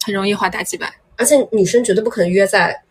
[0.05, 2.83] 很容易花大几百，而且女生绝对不可能约在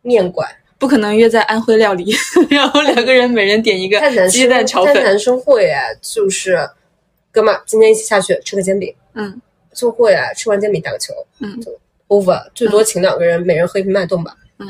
[0.00, 0.48] 面馆，
[0.82, 2.12] 不可能约在安徽料理，
[2.50, 6.58] 然后两个人每人点一个鸡蛋炒粉，但男生会哎，就是
[7.30, 9.40] 哥们儿今天一起下去吃个煎饼，嗯，
[9.72, 11.70] 就会啊，吃完煎饼打个球，嗯就
[12.08, 14.34] over，最多请两个人，每人喝一瓶脉动吧。
[14.58, 14.68] 嗯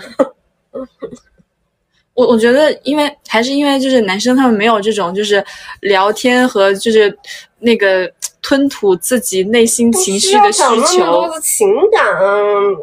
[2.12, 5.42] 我我觉得，因为还是因为就是男生他们没有这种就是
[5.80, 7.18] 聊天和就是
[7.58, 10.60] 那个吞吐自己内心情绪的需
[10.94, 12.04] 求，情感，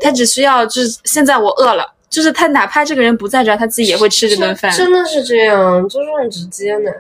[0.02, 4.72] 他只需要就是现在我饿了，就是他哪怕这个人不在这儿，他自己也会吃这顿饭。
[4.76, 6.92] 真的是这样，就是很直接呢。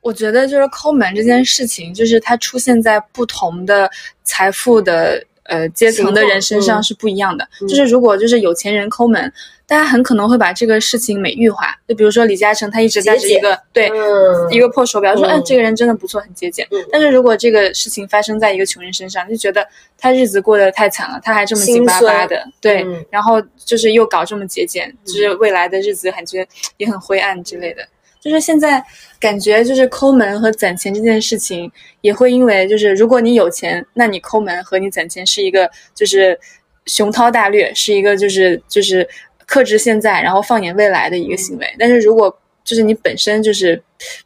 [0.00, 3.90] 我觉得就是抠门这件事情，就是它出现在不同的
[4.22, 7.46] 财富的呃阶层的人身上是不一样的。
[7.60, 9.32] 嗯就是如果就是有钱人抠门，
[9.66, 11.76] 大家很可能会把这个事情美玉化。
[11.86, 13.88] 就比如说李嘉诚，他一直带着一个对。
[13.88, 16.66] 嗯，一个破手表，说，嗯嗯，这个人真的不错，很节俭。
[16.70, 19.66] 嗯但是如果这个事情发生在一个穷人身上，就觉得
[19.98, 27.86] 他日子过得太惨了，他还这么紧巴巴的，对，嗯然后就是又搞这么节俭，就是未来的日子感觉也很灰暗之类的。
[28.20, 28.84] 就是现在
[29.20, 36.38] 感觉就是抠门和攒钱这件事情，也会因为就是如果你有钱，那你抠门和你攒钱是一个就是
[36.86, 39.08] 雄韬大略，是一个就是就是
[39.46, 41.66] 克制现在，然后放眼未来的一个行为。
[41.78, 43.82] 但是如果就是你本身就是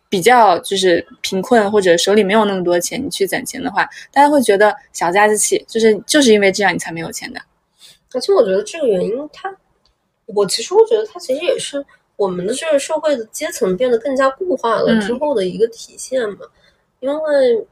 [0.09, 7.41] 比较就是贫困或者手里没有那么多钱，你去攒钱的话，大家会觉得小家子气，就是就是因为这样你才没有钱的。
[8.13, 9.55] 而且我觉得这个原因它，
[10.27, 11.85] 我其实会觉得它其实也是
[12.23, 16.47] 我们的这个社会的阶层变得更加固化了嗯之后的一个体现嘛。
[17.01, 17.67] 因为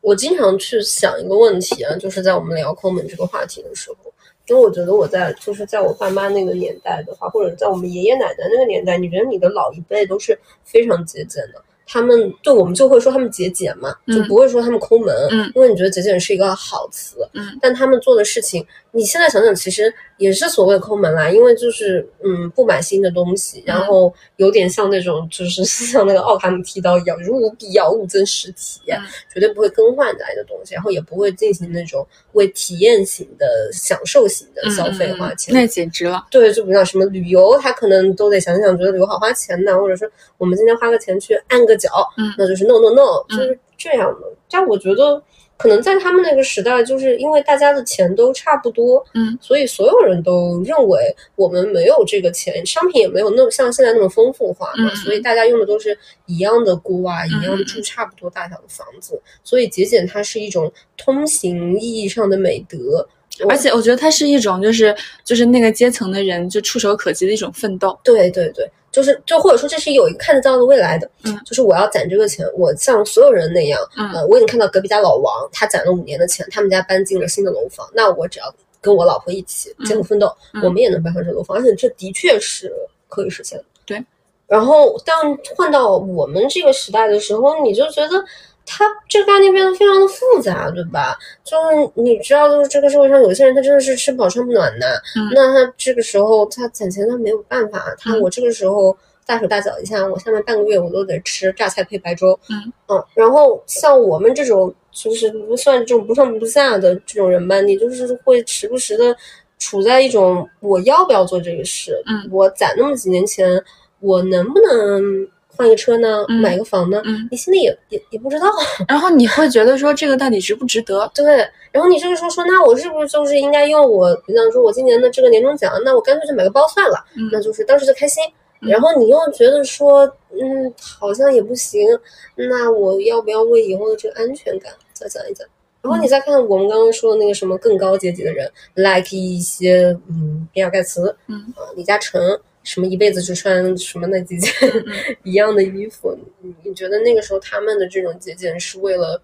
[0.00, 4.12] 我经常去想一个问题啊，就是在我们聊抠门这个话题的时候，
[4.48, 11.62] 因为我觉得我在就是在我爸妈那个年代的话，或者在我们爷爷奶奶那个年代，你觉得你的老一辈都是非常节俭的。
[11.86, 28.98] 他们对我们就会说他们节俭嘛，就嗯不会说他们抠门，嗯因为你觉得节俭是一个好词，嗯但他们做的事情，你现在想想，其实也是所谓抠门啦，因为就是嗯，不买新的东西，然嗯后有点像那种就是 像那个奥卡姆剃刀一样，如无必要勿增实体，嗯
[29.32, 35.54] 绝对不会更换来的东西，然后也不会进行那种为体验型的、享受型的消费花钱。
[35.54, 36.26] 嗯那简直了。
[36.30, 44.26] 对，就比如像什么旅游，他可能都得想想，觉得旅游好花钱呢，或者说我们今天花个钱去按个脚，嗯那就是 no no no，嗯就是这样的。
[44.50, 45.20] 但我觉得，
[45.56, 63.06] 可能在他们那个时代，就是因为大家的钱都差不多，嗯，所以所有人都认为我们没有这个钱，商品也没有那么像现在那么丰富化嘛，嗯所以大家用的都是一样的锅啊，嗯一样的住差不多大小的房子，所以节俭它是一种通行意义上的美德。
[63.50, 67.98] 而且我觉得它是一种就是就是那个阶层的人就触手可及的一种奋斗。
[68.02, 82.72] 对对对，就是就或者说这是有一个看得到的未来的，嗯就是我要攒这个钱，我像所有人那样，嗯呃，我已经看到隔壁家老王他攒了五年的钱，他们家搬进了新的楼房，那我只要跟我老婆一起艰苦奋斗，嗯我们也能搬上这楼房，而且这的确是
[83.06, 83.64] 可以实现的。
[83.84, 84.02] 对，
[84.46, 88.24] 然后当换到我们这个时代的时候，你就觉得。
[88.66, 91.16] 它这个概念变得非常的复杂，对吧？
[91.44, 109.16] 就是你知道，就是这个社会上有些人他真的是吃不饱穿不暖的，嗯那他这个时候他攒钱他没有办法，他嗯我这个时候大手大脚一下，我下面半个月我都得吃榨菜配白粥，嗯嗯，然后像我们这种就是不算这种不上不下的这种人吧，你就是会时不时的
[109.58, 113.62] 处在一种我要不要做这个事，嗯，我攒那么几年钱，
[114.00, 117.00] 我能不能换个车呢，嗯买个房呢？
[117.04, 118.46] 嗯，你心里也也也不知道，
[118.86, 121.10] 然后你会觉得说这个到底值不值得？
[121.14, 121.24] 对，
[121.72, 128.22] 然后你这个时候说，那我是不是就是应该用我，比方说我今年的这个年终奖，那我干脆就买个包算了，嗯那就是当时就开心。
[128.62, 131.86] 嗯然后你又觉得说，嗯，好像也不行，
[132.34, 135.46] 那我要不要为以后的这个安全感再攒一攒？
[135.82, 142.20] 然后你再看我们刚刚说的那个什么更高阶级的人，like 一些嗯比尔盖茨，嗯啊李嘉诚，
[142.66, 144.52] 什么一辈子只穿什么那几件
[145.22, 149.22] 一样的衣服，你你觉得那个时候他们的这种节俭是为了，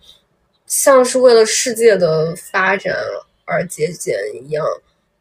[0.64, 2.96] 像是为了世界的发展
[3.44, 4.64] 而节俭一样，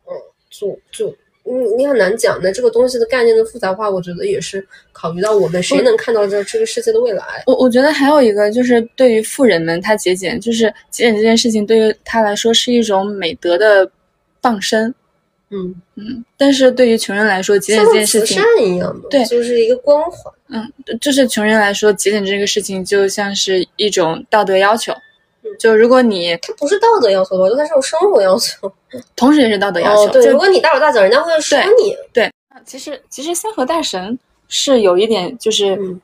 [0.06, 0.14] 嗯，
[0.52, 1.08] 就就
[1.44, 7.44] 你你很难讲的这个东西的概念的复杂化，我觉得也是考虑到我们谁能看到这这个世界的未来。
[7.48, 13.92] 我我觉得还有一个就是对于富人们，他节俭，就是节俭这件事情对于他来说是一种美德的
[14.40, 14.94] 傍身。
[15.52, 20.34] 嗯，嗯，但是对于穷人来说，节俭这件事情慈善，一样的，对就是一个光环。
[20.48, 24.94] 嗯，就是穷人来说，节俭这个事情就像是一种道德要求
[25.44, 25.52] 嗯。
[25.60, 28.72] 就如果你它不是道德要求吧，我觉得它是种生活要求。
[29.16, 31.96] 同时也是道德要求，哦，对，就如果你大手大脚，人家会说你。
[32.14, 32.32] 对
[32.66, 36.00] 其实其实三和大神是有一点就是嗯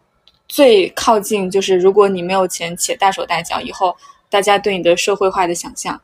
[0.48, 3.96] 最靠近，就是如果你没有钱且大手大脚，以后
[4.30, 6.02] 大家对你的社会化的想象。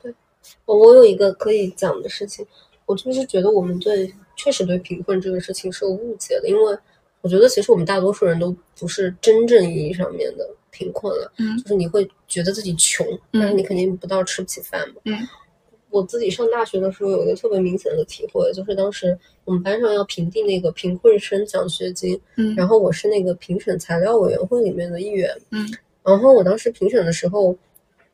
[0.65, 2.45] 我我有一个可以讲的事情，
[2.85, 6.77] 我就是觉得我们对确实对贫困这个事情是有误解的，因为
[7.21, 14.95] 我觉得其实我们大多数人都不是真正意义上面的贫困了，嗯就是你会觉得自己穷，但是你肯定不到吃不起饭嘛。
[15.05, 15.17] 嗯，
[15.89, 25.65] 我自己上大学的时候有一个特别明显的体会，就是当时我们班上要评定那个贫困生奖学金，嗯然后我是那个评审材料委员会里面的一员，嗯
[26.03, 27.55] 然后我当时评审的时候，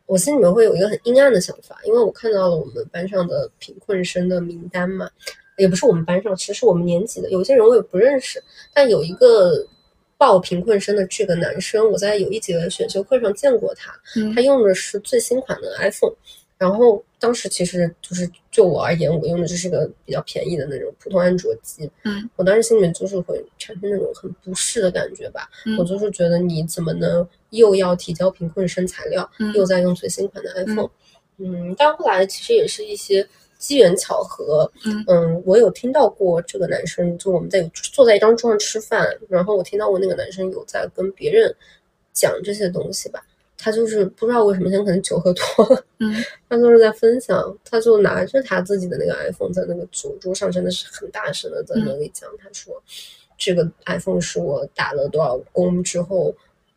[0.10, 5.08] 我心里面会有一个很阴暗的想法，因为我看到了我们班上的贫困生的名单嘛，
[5.56, 8.43] 也不是我们班上，其实是我们年级的，有些人我也不认识，
[8.74, 9.63] 但有一个
[10.17, 16.15] 报贫困生的这个男生，我在有一节选修课上见过他，嗯他用的是最新款的 iPhone，
[16.60, 25.76] 然后当时其实就是就我而言，我用的就是个比较便宜的那种普通安卓机，嗯，我当时心里面就是会产生那种很不适的感觉吧，嗯。
[25.78, 29.52] 我就是觉得你怎么能又要提交贫困生材料，嗯。
[29.54, 30.89] 又在用最新款的 iPhone，
[31.38, 33.28] 嗯但后来其实也是一些。
[33.60, 35.43] 机缘巧合，嗯。
[35.45, 41.54] 我有听到过这个男生，就我们在坐在一张桌上吃饭，然后我听到过那个男生有在跟别人
[42.13, 43.22] 讲这些东西吧，
[43.62, 45.43] 他就是不知道为什么，现在可能酒喝多
[45.76, 46.15] 了，嗯。
[46.48, 52.82] 他就是在分享，他就拿着他自己的那个 iPhone 在那个酒桌上，真的是很大声的在那里讲，他说
[53.38, 56.34] 这个 iPhone 是我打了多少工之后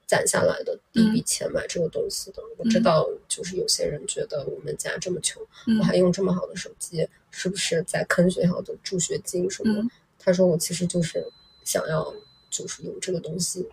[0.07, 2.42] 攒下来的第一笔钱买这个东西的。
[2.59, 5.79] 我知道，就是有些人觉得我们家这么穷，嗯。
[5.79, 11.25] 我还用这么好的手机，是不是在坑学校的助学金什么他说我其实就是
[11.64, 12.12] 想要，
[12.51, 13.66] 就是用这个东西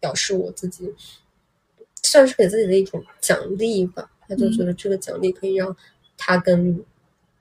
[0.00, 0.92] 表示我自己，
[2.04, 4.08] 算是给自己的一种奖励吧。
[4.28, 5.76] 他就觉得这个奖励可以让
[6.16, 6.82] 他跟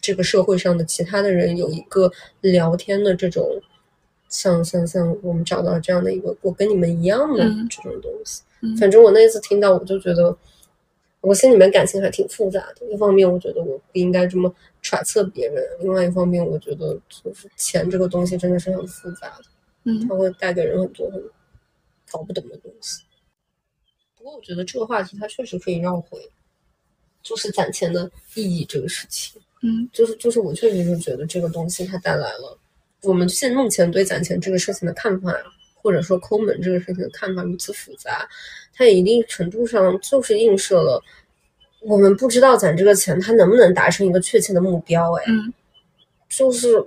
[0.01, 3.61] 这个社会上的其他的人有一个聊天的这种，
[4.27, 8.41] 像像像我们找到这样的一个我跟你们一样的嗯这种东西。
[8.61, 10.35] 嗯反正我那一次听到，我就觉得
[11.21, 12.85] 我心里面感情还挺复杂的。
[12.87, 19.45] 一方面，我觉得我不应该这么揣测别人；另外一方面，我觉得就是钱这个东西真的是很复杂的，
[19.85, 21.23] 嗯它会带给人很多很
[22.11, 23.03] 搞不懂的东西。
[24.23, 26.17] 不过，我觉得这个话题它确实可以绕回，
[27.21, 29.41] 就是攒钱的意义这个事情。
[29.61, 32.57] 嗯就是就是我确实是觉得这个东西它带来了
[33.01, 35.33] 我们现目前对攒钱这个事情的看法，
[35.75, 38.25] 或者说抠门这个事情的看法如此复杂，
[38.73, 41.03] 它也一定程度上就是映射了
[41.81, 45.11] 我们不知道攒这个钱它能不能达成一个确切的目标。
[45.15, 45.53] 哎，嗯
[46.29, 46.81] 就是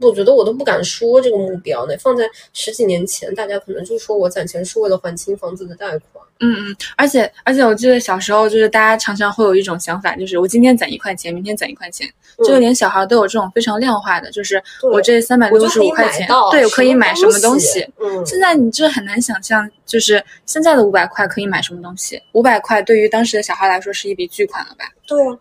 [0.00, 1.94] 我觉得我都不敢说这个目标呢。
[1.98, 6.24] 放在十几年前，大家可能就说我攒钱是为了还清房子的贷款。
[6.42, 12.08] 嗯嗯，而且而且我记得小时候就是大家常常会有一种想法，就是我今天攒一块钱，明天攒一块钱，
[12.38, 17.86] 嗯就连小孩都有这种非常量化的，就是我这三百六十五块钱，对，我可以买什么东东西。。
[18.00, 22.18] 嗯，现在你就很难想象，就是现在的五百块可以买什么东西。
[22.32, 24.86] 五百块对于当时的小孩来说是一笔巨款了吧？
[25.06, 25.38] 对啊，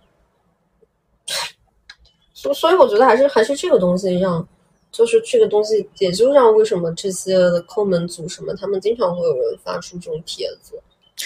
[2.42, 4.48] 所所以我觉得还是还是这个东西让，
[4.94, 10.82] 就是这个东西也就让为什么这些的抠门族什么，他们经常会有人发出这种帖子，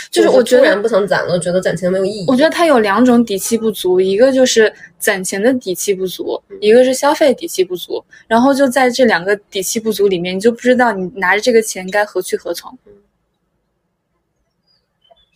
[0.10, 2.26] 就是我觉得不想攒了，觉得攒钱没有意义。
[2.28, 8.04] 我觉得他有两种底气不足，一个就是攒钱的底气不足，一个是消费底气不足。
[8.28, 12.76] 然后就在这两个底气不足里面，你就不知道你拿着这个钱该何去何从。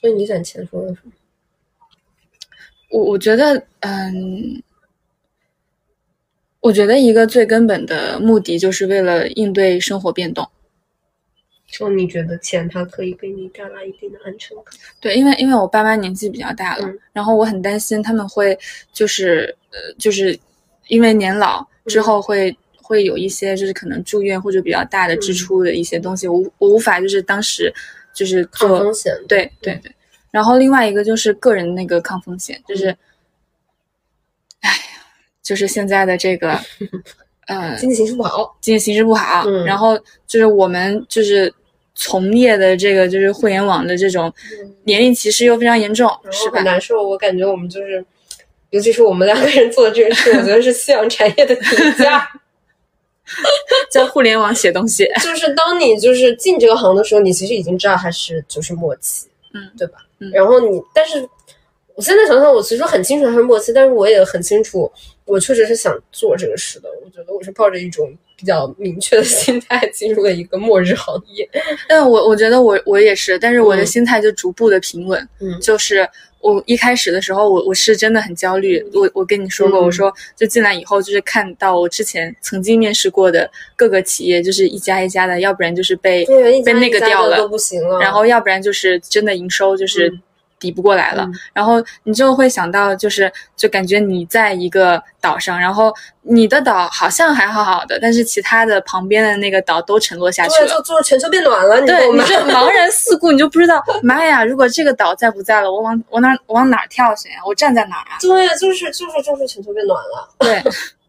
[0.01, 1.11] 所以你攒钱说的什么？
[2.89, 4.63] 我我觉得，嗯，
[6.59, 10.49] 我觉得一个最根本的目的就是为了应对生活变动。
[11.69, 14.65] 就你觉得钱它可以给你带来一定的安全感？
[15.01, 18.57] 对，因为因为我爸妈年纪比较大了，嗯然后我很担心他们会
[18.93, 20.37] 就是呃就是
[20.87, 27.73] 因为年老之后会、会有一些就是可能住院或者比较大的支出的一些东西，我无我无法就是当时
[28.13, 29.13] 就是做抗风险。
[29.27, 29.91] 对对对，
[30.31, 32.87] 然后另外一个就是个人那个抗风险，就是，
[34.61, 34.96] 哎呀，
[35.47, 36.59] 就是现在的这个
[37.47, 41.53] 呃经济形势不好，经济形势不好，嗯然后就是我们就是
[41.95, 46.57] 从业的这个就是互联网的这种嗯年龄歧视又非常严重，然是吧？
[46.57, 47.01] 很难受。
[47.01, 48.03] 我感觉我们就是，
[48.71, 52.29] 尤其是我们两个人做的这个事，我觉得是夕阳产业的底价。
[53.91, 59.99] 在互联网写东西， 就是当你就是进这个行的时候，你其实已经知道它是就是末期，嗯对吧？
[60.19, 61.27] 嗯然后你，但是
[61.93, 64.89] 我现在想想，我其实很清楚它是末期，但是我也很清楚，
[65.27, 66.89] 我确实是想做这个事的。
[67.05, 71.47] 我觉得我是抱着一种比较明确的心态进入了一个末日行业。
[71.87, 76.07] 但我我觉得我我也是，但是我的嗯心态就逐步的平稳，嗯就是
[76.39, 78.81] 我一开始的时候，我我是真的很焦虑。
[78.93, 87.99] 我我跟你说过，嗯我说就进来以后，就是看到我之前曾经面试过的各个企业，就是一家一家的，要不然就是被被家那个掉了不行了。
[87.99, 90.21] 然后要不然就是真的营收就是嗯
[90.59, 100.75] 抵不过来了，嗯然后你就会想到，就是就感觉你在一个岛上，然后你的岛好像还好好的，但是其他的旁边的那个岛都沉落下去对，了。
[100.75, 102.11] 就就是全球变暖了，你对？
[102.11, 104.43] 你就茫然四顾，你就不知道， 妈呀！
[104.43, 107.35] 如果这个岛在不在了，我往我哪我往哪儿跳去呀？
[107.45, 108.17] 我站在哪儿啊？
[108.19, 110.29] 对，就是就是就是全球变暖了。
[110.39, 110.63] 对，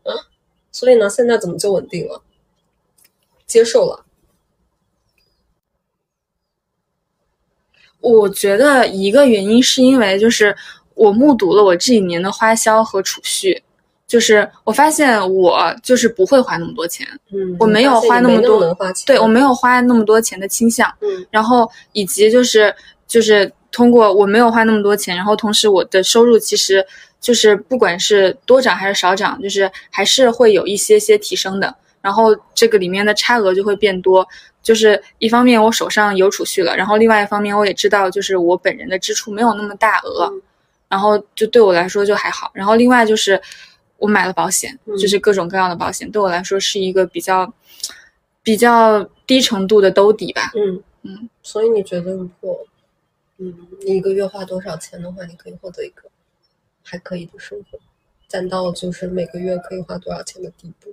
[0.71, 2.23] 所以呢，现在怎么就稳定了？
[3.47, 4.05] 接受了。
[8.01, 10.55] 我觉得一个原因是因为就是
[10.95, 13.63] 我目睹了我这一年的花销和储蓄，
[14.07, 22.75] 就是我发现我就是不会花那么多钱，嗯，我没有花那么多对我没有花那么多钱的倾向，嗯，然后以及就是
[23.07, 26.85] 就是通过我没有花那么多钱，然后同时我的收入其实
[27.21, 31.75] 就是不管是多涨还是少涨，就是还是会有一些些提升的，
[32.09, 34.27] 然后这个里面的差额就会变多。
[34.63, 40.33] 就是一方面我手上有储蓄了，然后另外一方面我也知道，就是我本人的支出没有那么大额，
[40.89, 42.51] 然后就对我来说就还好。
[42.55, 43.39] 然后另外就是
[43.99, 47.53] 我买了保险，就是各种各样的保险，对我来说是一个比较
[48.43, 50.51] 比较低程度的兜底吧。
[50.55, 52.59] 嗯嗯，所以你觉得如果
[53.37, 53.55] 嗯
[53.85, 56.03] 你一个月花多少钱的话，你可以获得一个
[56.83, 57.79] 还可以的生活，
[58.27, 60.93] 攒到就是每个月可以花多少钱的地步？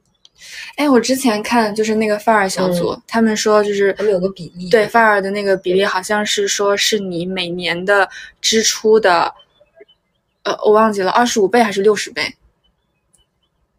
[0.75, 8.07] 哎，我之前看就是那个范儿小组，他们说就是他们有个比例，对范儿的那个比例好像是说是你每年的
[8.41, 9.33] 支出的，
[10.43, 12.35] 呃，我忘记了二十五倍还是六十倍？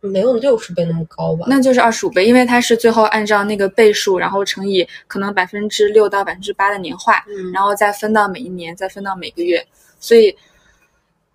[0.01, 1.47] 没有六十倍那么高吧？
[1.49, 9.67] 那就是二十五倍，因为它是最后按照那个倍数，然后乘以可能百分之六到百分之八的年化，嗯，然后再分到每一年，再分到每个月，
[10.01, 10.37] 所以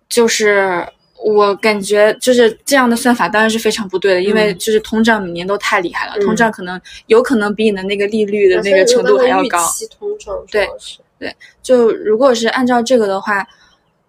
[0.08, 0.86] 就是。
[1.24, 9.64] 我感觉就是这样的算法当然是非常不对的，因为就是通胀每年都太厉害了，通胀可能有可能比你的那个利率的那个程度还要高。
[9.98, 10.68] 通胀对
[11.18, 13.46] 对，就如果是按照这个的话，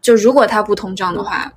[0.01, 1.53] 就如果它不通胀的话，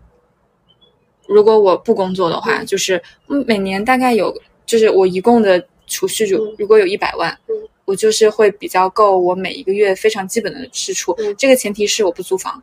[1.26, 3.02] 如果我不工作的话，就是
[3.46, 4.34] 每年大概有，
[4.66, 7.36] 就是我一共的储蓄就如果有一百万，
[7.84, 11.16] 我就是会比较够我每一个月非常基本的支出。
[11.38, 12.62] 这个前提是我不租房。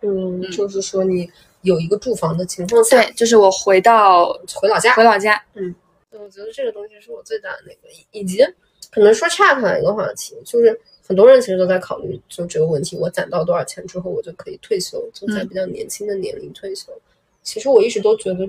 [0.00, 1.30] 嗯，就是说你。
[1.62, 5.74] 有一个住房的情况下，对，就是我回到回老家，回老家，嗯，
[6.10, 8.44] 我觉得这个东西是我最大的那个，以及
[8.90, 16.92] 可能说岔开一个话题，就是很多人其实都在考虑就这个问题，我攒到多少钱之后，我就可以退休，就在比较年轻的年龄退休。
[17.42, 18.48] 其实我一直都觉得，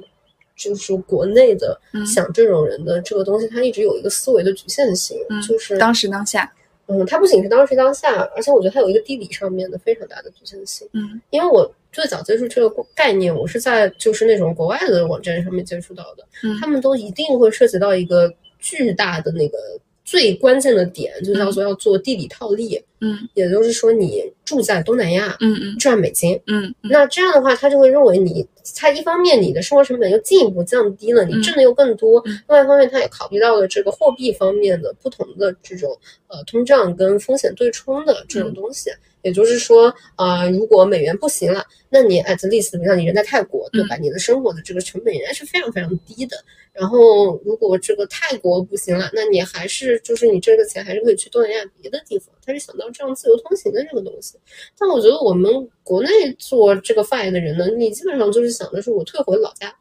[0.55, 6.51] 就是国内的想这种人的这个东西，它一直有一个思维的局限性，就是当时当下。
[6.87, 10.87] 嗯，它不仅是当时当下，而且我觉得它有一个地理上面的非常大的局限性。
[10.91, 16.25] 嗯，因为我最早接触这个概念，我是在就是那种国外的网站上面接触到的。
[16.43, 19.57] 嗯，他们都一定会涉及到一个巨大的那个
[20.03, 22.83] 最关键的点，就叫做要做地理套利。
[22.99, 35.95] 嗯，也就是说你住在东南亚，嗯嗯，赚美金，嗯，那这样的话，他就会认为你，他一方面你的生活成本又进一步降低了，你挣的又更多；另外一方面，他也考虑到了这个货币方面的不同的这种
[36.27, 38.89] 呃通胀跟风险对冲的这种东西。
[39.23, 43.95] 也就是说，啊，如果美元不行了，那你 at least，比如你人在泰国，对吧？
[43.95, 46.37] 你的生活的这个成本仍然是非常非常低的。
[46.73, 52.33] 然后，如果这个泰国不行了，那你还是就是你这个钱还是可以去东南亚别的地方。
[52.43, 54.35] 他是想到这样自由通行的这个东西。
[54.77, 56.09] 但我觉得我们国内
[56.39, 59.73] 做这个 FIRE 的人呢，你基本上就是想的是我退回老家，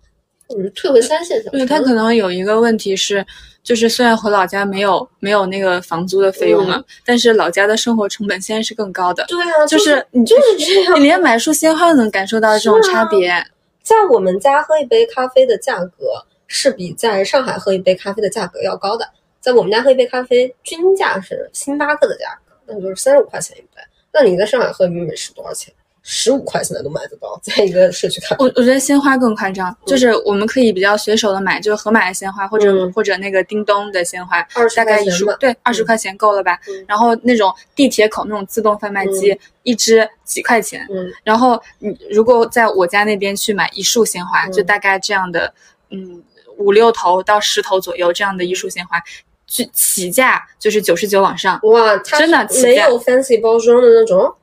[0.49, 1.59] 或者是退回三线小城。
[1.59, 3.25] 对他可能有一个问题是。
[3.65, 9.25] 就是虽然回老家没有没有那个房租的费用了，但是老家的生活成本现在是更高的。
[9.29, 13.33] 对啊，就是你就是这样，你连买束鲜花都能感受到这种差别。
[13.81, 19.09] 在我们家喝一杯咖啡的价格是比在上海喝一杯咖啡的价格要高的。
[19.41, 23.81] 在我们家喝一杯咖啡均价是星巴克的价格，那就是三十五块钱一杯。
[24.13, 25.73] 那你在上海喝一杯美式多少钱？
[26.03, 28.37] 十五块现在都买得到，在一个社区看。
[28.39, 34.43] 我我觉得鲜花更夸张，就是我们可以比较随手的买，就是盒马的鲜花，或者或者那个叮咚的鲜花，
[34.77, 36.59] 大概一束对二十块钱够了吧？
[36.89, 40.85] 然后那种地铁口那种自动贩卖机，一支几块钱。
[41.23, 45.55] 然后你如果在我家那边去买一束鲜花，就大概这样的，
[45.91, 46.21] 嗯，
[46.59, 49.01] 五六头到十头左右这样的一束鲜花，
[49.47, 51.61] 起起价就是九十九往上。
[51.63, 54.35] 哇，真的没有 fancy 包装的那种。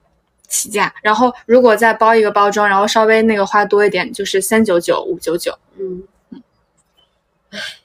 [0.50, 5.58] 起价，然后如果再包一个包装，然后稍微那个花多一点，就是三九九、五九九。
[5.78, 6.44] 嗯嗯。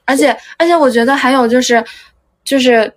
[0.04, 1.84] 而且而且，我觉得还有就是，
[2.42, 2.92] 就是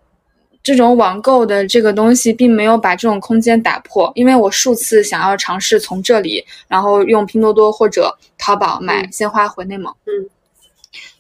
[0.63, 4.11] 这种网购的这个东西，并没有把这种空间打破。
[4.15, 9.93] 因为我数次想要尝试从这里，然后用拼多多或者淘宝买鲜花回内蒙。
[10.05, 10.29] 嗯。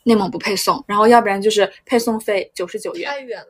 [0.03, 3.11] 内蒙不配送，然后要不然就是配送费九十九元。
[3.11, 3.47] 太远了。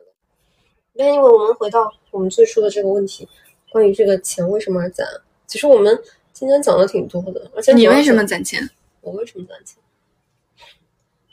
[0.94, 3.28] 那因为我们回到我们最初的这个问题。
[3.70, 5.06] 关于这个钱为什么而攒？
[5.46, 5.98] 其实我们
[6.32, 8.68] 今天讲的挺多的，而且你为什么攒钱？
[9.00, 9.76] 我为什么攒钱？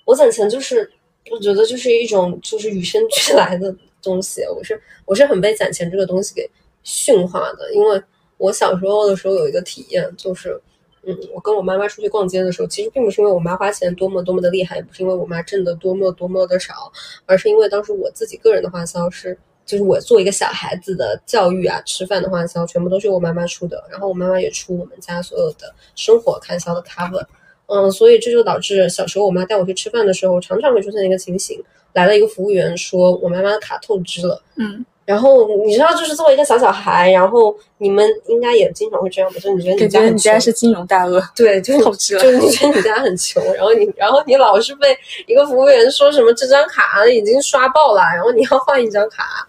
[0.06, 0.92] 我攒钱就是
[1.32, 4.42] 我觉得就是一种就是与生俱来的东西。
[4.56, 6.50] 我是我是很被攒钱这个东西给
[6.84, 8.02] 驯化的，因为
[8.38, 10.60] 我小时候的时候有一个体验，就是
[11.04, 16.92] 嗯，我跟我妈妈出去逛街的时候，其实并不是因为我妈花钱多么多么的厉害，也不是因为我妈挣的多么多么的少，
[17.26, 19.38] 而是因为当时我自己个人的花销是。
[19.66, 27.26] 就是我做一个小孩子的教育啊，吃饭的花销全部都是我妈妈出的，然后我妈妈也出我们家所有的生活开销的 cover。
[27.68, 31.60] 嗯，所以这就导致小时候我妈带我去吃饭的时候，常常会出现一个情形，
[31.94, 34.40] 来了一个服务员说我妈妈的卡透支了。
[34.58, 39.40] 嗯，然后你知道，就是作为一个小小孩，然后你们应该也经常会这样吧？
[39.40, 44.98] 就你觉得你家很穷你家是金融大鳄，对，就是透支了就是你觉得你家很穷，然后你然后你老是被
[45.28, 49.48] 一个服务员说什么这张卡已经刷爆了，然后你要换一张卡，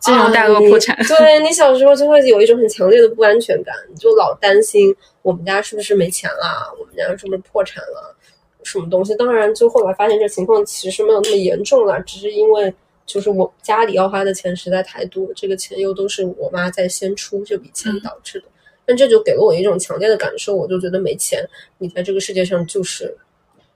[0.00, 8.16] 金融大鳄啊你破产对你小时候就会有一种很强烈的不安全感，你就老担心我们家是不是没钱了，我们家是不是破产了，
[8.64, 9.14] 什么东西。
[9.14, 12.74] 当然，就后来发现这情况其实没有那么严重了，只是因为
[13.04, 18.46] 就是我家里要花的钱实在太多，这个钱又都是我妈在先出这笔钱导致的。
[18.84, 21.44] 但这就给了我一种强烈的感受，我就觉得没钱，
[21.78, 23.16] 你在这个世界上就是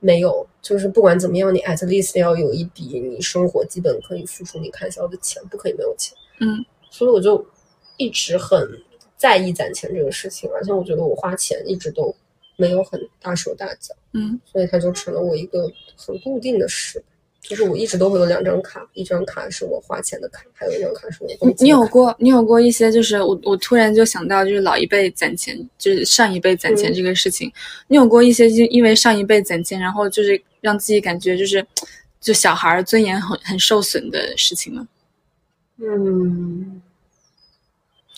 [0.01, 6.17] 没有，就是不管怎么样，你 at least 要有一笔你生活基本可以付出你开销的钱，不可以没有钱。
[6.41, 7.47] 嗯，所以我就
[7.97, 8.69] 一直很
[9.17, 12.15] 在意攒钱这个事情，而且我觉得我花钱一直都
[12.57, 17.03] 没有很大手大脚，嗯，所以它就成了我一个很固定的事。
[17.49, 26.95] 就是我一直都会有两张卡，一张卡是我花钱的卡，还有一张卡是我工资的你有过你有过一些就是我我突然就想到就是老一辈攒钱，就是上一辈攒钱嗯。
[26.95, 27.51] 这个事情，
[27.89, 31.65] 你有过一些就因为上一辈攒钱，然后就是让自己感觉就是
[32.21, 34.89] 就小孩儿尊严很很受损的事情吗？
[35.79, 36.83] 嗯。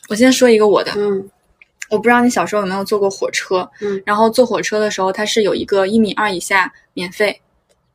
[0.08, 1.30] 我先说一个我的，嗯。
[1.90, 7.40] 我不知道你小时候有没有坐过火车，嗯，然后坐火车的时候它是有一个一米二以下免费，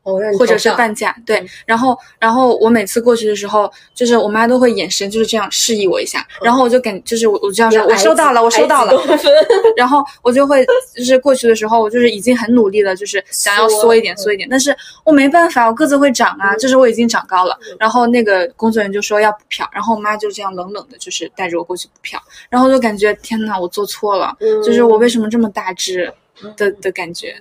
[0.03, 1.47] 哦，或者是半价，对嗯。
[1.65, 8.93] 然后，然后我每次过去的时候，就是我妈都会眼神就是这样示意我一下，然后我就感就是我我这样说，我收到了，我收到了
[9.77, 16.57] 然后我就会就是过去的时候，我就是已经很努力了，就是想要缩缩一点嗯缩一点，但是我没办法，我个子会长啊，嗯。
[16.59, 17.77] 就是我已经长高了嗯。
[17.79, 24.61] 然后那个工作人员就说要补票，然后我妈就这样冷冷的，就是带着我过去补票，然后我就感觉天呐，我做错了，嗯。
[24.63, 26.11] 就是我为什么这么大只
[26.57, 27.35] 的的感觉。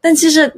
[0.00, 0.52] 但其实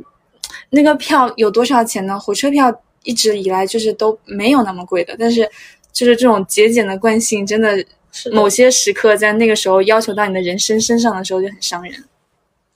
[0.70, 2.18] 那个票有多少钱呢？
[2.18, 5.48] 火车票一直以来就是都没有那么贵的，但是
[5.92, 12.04] 就是这种节俭的惯性，真的是某些时刻在那个时候要求到你的人生身上的时候就很伤人。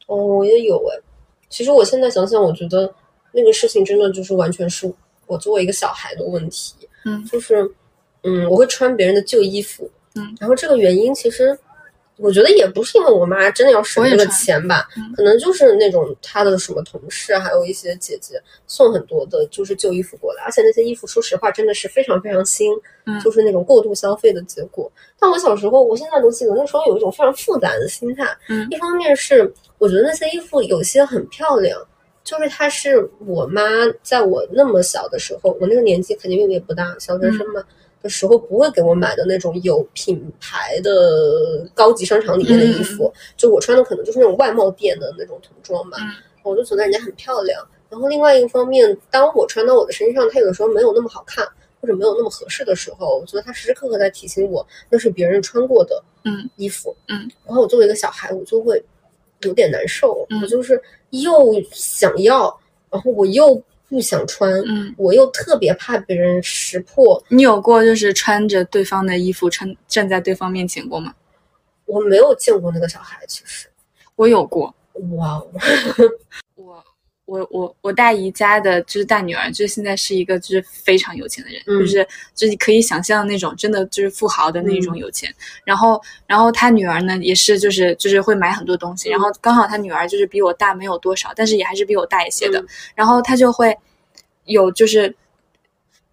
[0.06, 1.02] 哦，我也有哎。
[1.48, 2.92] 其实我现在想想，我觉得
[3.32, 4.92] 那个事情真的就是完全是
[5.26, 6.74] 我作为一个小孩的问题。
[7.04, 7.68] 嗯就是，
[8.22, 9.90] 嗯，我会穿别人的旧衣服。
[10.14, 11.58] 嗯，然后这个原因其实，
[12.20, 22.70] 我觉得也不是因为我妈真的要省这个钱吧，嗯可能就是那种她的什么同事，还有一些姐姐送很多的就是旧衣服过来，而且那些衣服说实话真的是非常非常新，
[23.06, 24.90] 嗯就是那种过度消费的结果。
[25.18, 31.80] 但我小时候，我现在都记得那时候有一种非常复杂的心态，嗯一方面是我觉得那些衣服有些很漂亮，
[32.22, 33.62] 就是它是我妈
[34.02, 37.62] 在我那么小的时候，我那个年纪肯定也不大，小学生嘛。
[38.02, 46.08] 的时候不会给我买的那种有品牌的高级商场里面的衣服，就我穿的可能就是那种外贸店的那种童装吧，嗯
[46.42, 47.66] 我就觉得人家很漂亮。
[47.90, 51.46] 然后另外一个方面，当我穿到我的身上，它有的时候没有那么好看，
[51.80, 56.96] 或者没有那么合适的时候，我觉得它时时刻刻在提醒我，那是别人穿过的嗯衣服。
[57.08, 58.82] 嗯，然后我作为一个小孩，我就会
[59.42, 60.80] 有点难受，嗯我就是
[61.10, 61.30] 又
[61.72, 62.58] 想要，
[62.90, 67.22] 然后我又不想穿，嗯，我又特别怕别人识破。
[67.28, 71.12] 你有过就是穿着对方的衣服穿站在对方面前过吗？
[71.86, 73.66] 我没有见过那个小孩，其实，
[74.14, 74.72] 我有过，
[75.16, 75.46] 哇哦，
[77.30, 85.32] 我我我我大姨家的就是大女儿，就是现在是一个就是非常有钱的人，嗯就是就是可以想象那种真的就是富豪的那嗯种有钱。
[85.64, 92.60] 然后然后她女儿呢也是就是就是会买很多东西，嗯然后刚好她女儿就是比我大没有多少，但是也还是比我大一些的。
[92.60, 92.66] 嗯
[92.96, 93.76] 然后她就会
[94.46, 95.14] 有就是。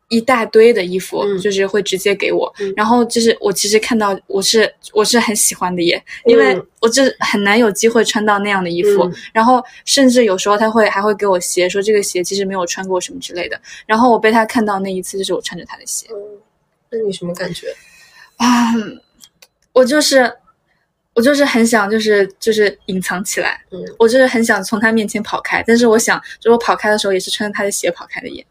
[0.09, 1.39] 一大堆的衣服，嗯。
[1.39, 2.73] 就是会直接给我，嗯。
[2.75, 9.13] 然后就是我其实看到我是我是很喜欢的耶，因为嗯我这很难有机会穿到那样的衣服，嗯。
[9.33, 13.59] 然后甚至有时候他会还会给我鞋，说这个鞋其实没有穿过什么之类的。
[13.85, 16.17] 然后我被他看到那一次，就是我穿着他的鞋嗯，
[16.91, 17.67] 那你什么感觉？
[18.37, 18.73] 啊，
[19.73, 20.31] 我就是
[21.13, 23.83] 我就是很想就是就是隐藏起来，嗯。
[23.99, 28.45] 我就是很想从他面前跑开，但是我想，就我跑开的时候也是穿着他的鞋跑开的耶，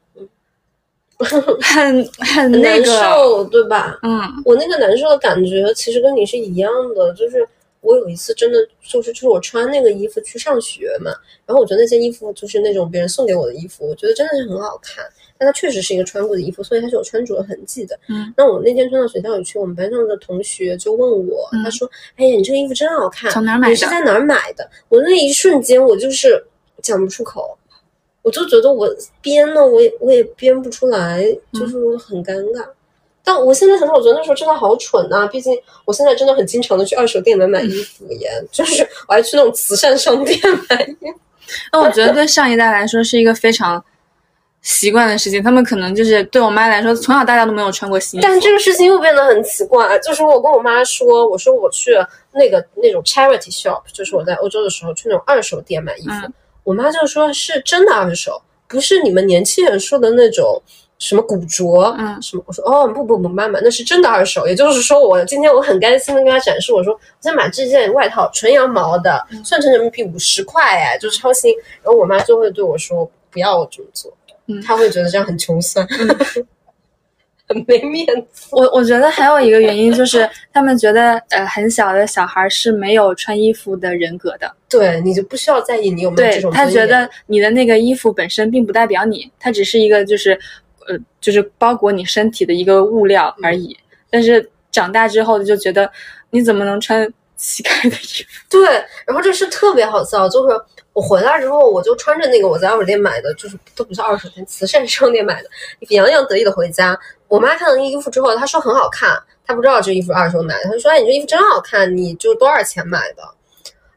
[1.25, 3.99] 很很很难那个，受，对吧？
[4.03, 7.47] 嗯我那个难受的感觉其实跟你是一样的，就是
[7.81, 11.11] 我有一次真的就是就是我穿那个衣服去上学嘛，
[11.47, 15.05] 然后我觉得那件衣服就是那种别人送给我的衣服，我觉得真的是很好看，
[15.39, 17.99] 但它确实是一个穿过的衣服，所以它是有穿着痕迹的。
[18.09, 23.71] 嗯，那我那天穿到学校里去，我们班上的同学就问我，嗯他说：“哎呀，你这个衣服真好看，从哪儿买的？
[23.71, 26.45] 你是在哪儿买的？”我那一瞬间我就是
[26.83, 27.57] 讲不出口。
[28.27, 32.67] 我就觉得我编呢，我也我也编不出来，就是很尴尬。
[33.23, 40.37] 但我现在想想，我觉得那时候真的好蠢呐、毕竟我现在真的很经常的去二手店买买衣服耶， 就是我还去那种慈善商店
[40.69, 41.21] 买衣服。
[41.73, 43.81] 那我觉得对上一代来说是一个非常
[44.61, 48.29] 习惯的事情，他们可能就是对我妈来说，从小到大都没有穿过新衣服。
[48.29, 51.93] 但这个事情又变得很奇怪，就是我跟我妈说，我说我去
[52.33, 56.33] 那个那种 charity shop，就是我在欧洲的时候去那种二手店买衣服，嗯
[56.67, 60.61] 我妈就说是真的二手，不是你们年轻人说的那种
[60.99, 62.43] 什么古着，嗯什么。
[62.45, 71.55] 我说哦不不不，妈妈那是真的二手，也就是说我今天我很开心的跟她展示，我说我想买这件外套，纯羊毛的，嗯算成人民币五十块哎，就是超新。
[71.85, 74.13] 然后我妈就会对我说不要这么做，
[74.49, 75.87] 嗯她会觉得这样很穷酸，
[77.49, 78.49] 很没面子。
[78.51, 90.33] 我我觉得还有一个原因就是，他们觉得呃很小的小孩是没有穿衣服的人格的，对你就不需要在意你有没有这对种尊严他觉得你的那个衣服本身并不代表你，它只是一个就是
[90.89, 93.77] 呃就是包裹你身体的一个物料而已。
[94.11, 95.91] 但是长大之后就觉得
[96.31, 98.25] 你怎么能穿膝盖的衣服？
[98.51, 98.65] 对，
[99.07, 100.61] 然后这事特别好笑，就是
[100.93, 105.49] 我回来之后，我就穿着那个我在二手店买的，就是都不是二手店，慈善商店买的，
[105.91, 106.99] 洋洋得意的回家。
[107.29, 113.23] 我妈看到那衣服之后，她说很好看，她不知道这衣服是二手买的，她说：“哎，你这衣服真好看，你就多少钱买的？”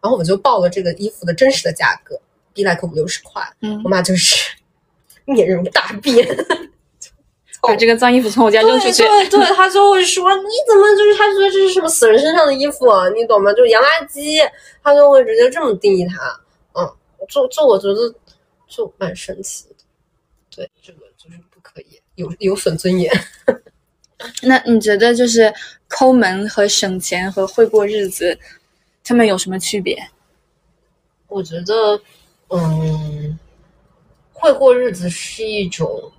[0.01, 2.19] 然后我就报了这个衣服的真实的价格，
[2.53, 3.41] 逼来可五六十块。
[3.61, 4.49] 嗯我，妈就是
[5.25, 6.27] 面容大变，
[7.61, 9.03] 把这个脏衣服从我家扔出去。
[9.03, 13.51] 对对对，他就会说你怎么就是他觉得这是什么死人身上的衣服，你懂吗？
[13.53, 14.39] 就是洋垃圾，
[14.83, 16.39] 他就会直接这么定义它。
[16.73, 16.89] 嗯，
[17.27, 18.13] 就就我觉得
[18.67, 19.75] 就蛮神奇的。
[20.55, 23.11] 对，这个就是不可以，有有损尊严。
[24.43, 25.53] 那你觉得就是
[25.87, 28.37] 抠门和省钱和会过日子，
[29.03, 29.97] 他们有什么区别？
[31.27, 32.01] 我觉得，
[32.49, 33.39] 嗯，
[34.33, 36.11] 会过日子是一种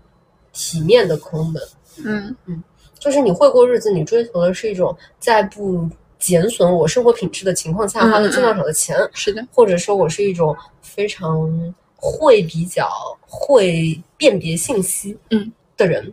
[0.53, 1.63] 体面的抠门。
[2.05, 2.63] 嗯嗯
[2.99, 5.89] 就是你会过日子，你追求的是一种在不
[6.19, 12.89] 减损我生活品质的情况下嗯花的尽量少的钱，是的，或者说我是一种非常会比较
[13.27, 16.13] 会辨别信息嗯的人。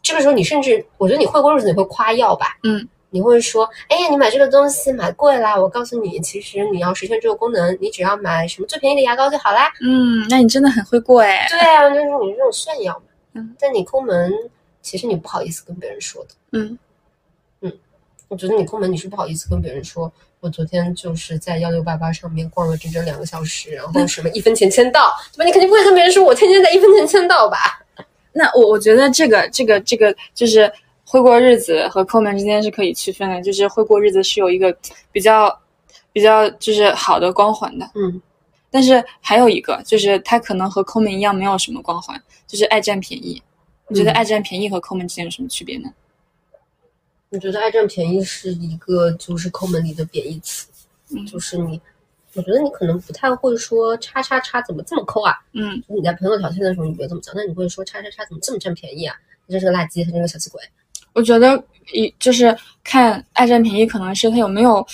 [0.00, 2.56] 这个时候，你甚至我觉得你会过日子，你会夸耀吧？
[2.62, 5.60] 嗯，你会说：“哎呀，你买这个东西买贵啦！
[5.60, 11.46] 我告诉你，其实你要实现这个功能，你只要买什么最便宜的牙膏就好啦。”嗯，那你真的很会过哎。
[11.50, 13.02] 对啊，就是你这种炫耀嘛。
[13.38, 14.32] 嗯，但你抠门，
[14.82, 16.30] 其实你不好意思跟别人说的。
[16.52, 16.78] 嗯
[18.30, 25.44] 我觉得你抠门，你是不好意思跟别人说，我昨天就是在幺六八八上面逛了整整两个小时，然后什么一分钱签到，对吧？
[25.46, 27.56] 你肯定不会跟别人说我天天在一分钱签到吧？
[28.32, 30.70] 那我我觉得这个这个这个就是
[31.06, 34.76] 会过日子和抠门之间是可以区分的，就是会过日子是有一个
[35.10, 35.58] 比较
[36.12, 38.20] 比较就是好的光环的，嗯，
[38.70, 43.42] 但是还有一个就是他可能和抠门一样没有什么光环，就是爱占便宜。
[43.88, 45.90] 你觉得嗯爱占便宜和抠门之间有什么区别呢？
[47.30, 50.66] 我觉得爱占便宜是一个就是抠门里的贬义词，
[51.10, 51.80] 嗯就是你，
[52.34, 55.34] 我觉得你可能不太会说叉叉叉怎么这么抠啊？
[55.52, 59.14] 嗯你在朋友聊天的时候你不会这么讲，那你会说叉叉叉怎么这么占便宜啊？
[59.46, 60.60] 你真是个垃圾，他真是个小气鬼。
[61.14, 61.62] 我觉得
[61.92, 64.86] 一就是看爱占便宜，可能是他有没有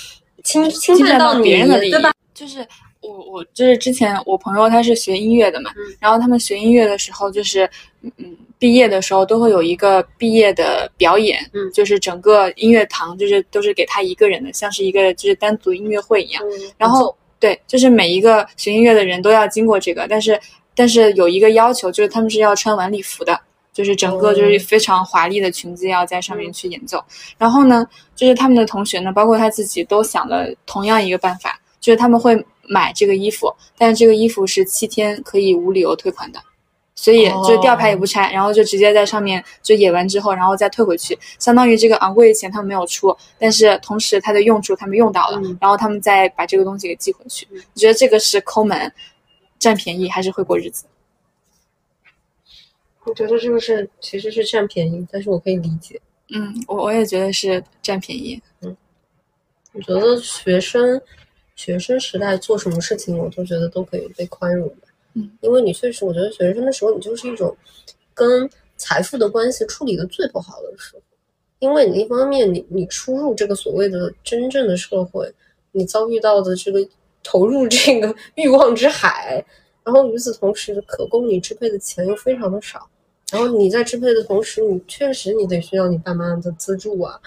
[0.42, 2.12] 侵侵犯到别人的利益，对吧？？
[2.32, 2.66] 就是
[3.06, 7.68] 我我就是之前我朋友他是学音乐的嘛，嗯然后他们学音乐的时候就是
[8.02, 16.42] 嗯嗯毕业的时候都会有一个毕业的表演，嗯就是整个音乐堂就是都是给他一个人的，像是一个就是单独音乐会一样。
[16.44, 20.40] 嗯，然后对，就是每一个学音乐的人都要经过这个，但是
[20.74, 23.38] 但是有一个要求，就是他们是要穿晚礼服的，
[23.72, 27.04] 就是整个就是非常华丽的裙子要在上面去演奏。
[27.36, 27.86] 然后呢，
[28.16, 32.34] 就是他们的同学呢，包括他自己都想了同样一个办法，就是他们会
[32.66, 36.40] 买这个衣服，但是这个衣服是七天可以无理由退款的。
[36.94, 47.46] 所以就吊牌也不拆，然后就直接在上面就演完之后，然后再退回去，相当于这个昂贵的钱他们没有出，但是同时它的用处他们用到了，嗯然后他们再把这个东西给寄回去。
[47.52, 48.90] 你觉得这个是抠门、
[49.58, 50.86] 占便宜，还是会过日子？
[53.04, 56.00] 我觉得这个是其实是占便宜，但是我可以理解。
[56.30, 58.40] 嗯，我我也觉得是占便宜。
[58.62, 58.74] 嗯
[59.72, 61.02] 我觉得学生
[61.54, 64.88] 学生时代做什么事情，我都觉得都可以被宽容的。
[65.14, 67.56] 嗯，因为你确实，我觉得学生的时候，你就是一种
[68.12, 71.02] 跟财富的关系处理的最不好的时候。
[71.60, 75.32] 因为你一方面你你出入这个所谓的真正的社会，
[75.72, 76.86] 你遭遇到的这个
[77.22, 79.42] 投入这个欲望之海，
[79.84, 82.86] 然后与此同时，可供你支配的钱又非常的少。
[83.30, 87.18] 然后你在支配的同时，你确实你得需要你爸妈的资助啊。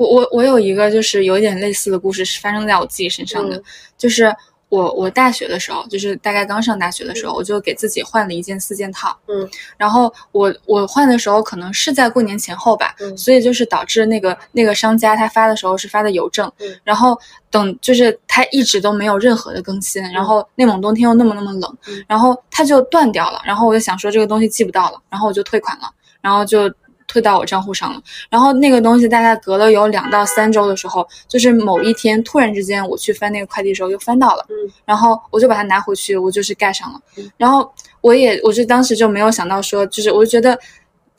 [0.00, 3.62] 我我我有一个就是有一点类似的故事，是发生在我自己身上的，嗯。
[3.98, 4.34] 就是
[4.70, 9.14] 我我大学的时候，就是大概刚上大学的时候，我就给自己换了一件四件套。
[9.28, 9.46] 嗯，
[9.76, 13.14] 然后我我换的时候可能是在过年前后吧，嗯。
[13.14, 16.74] 所以就是导致那个那个商家他发的时候是发的邮政，嗯。
[16.82, 17.14] 然后
[17.50, 22.02] 等就是他一直都没有任何的更新，然后内蒙冬天又那么那么冷，嗯。
[22.08, 25.90] 然后他就断掉了，然后我就想说这个东西寄不到了，然后我就退款了，
[26.22, 26.72] 然后就。
[27.10, 34.54] 退到我账户上了，然后那个东西大概隔了有两到三周的时候，就是某一天突然之间我去翻那个快递的时候又翻到了，嗯
[34.84, 37.28] 然后我就把它拿回去，我就是盖上了嗯。
[37.36, 37.68] 然后
[38.00, 40.56] 我也，我就当时就没有想到说，就是我就觉得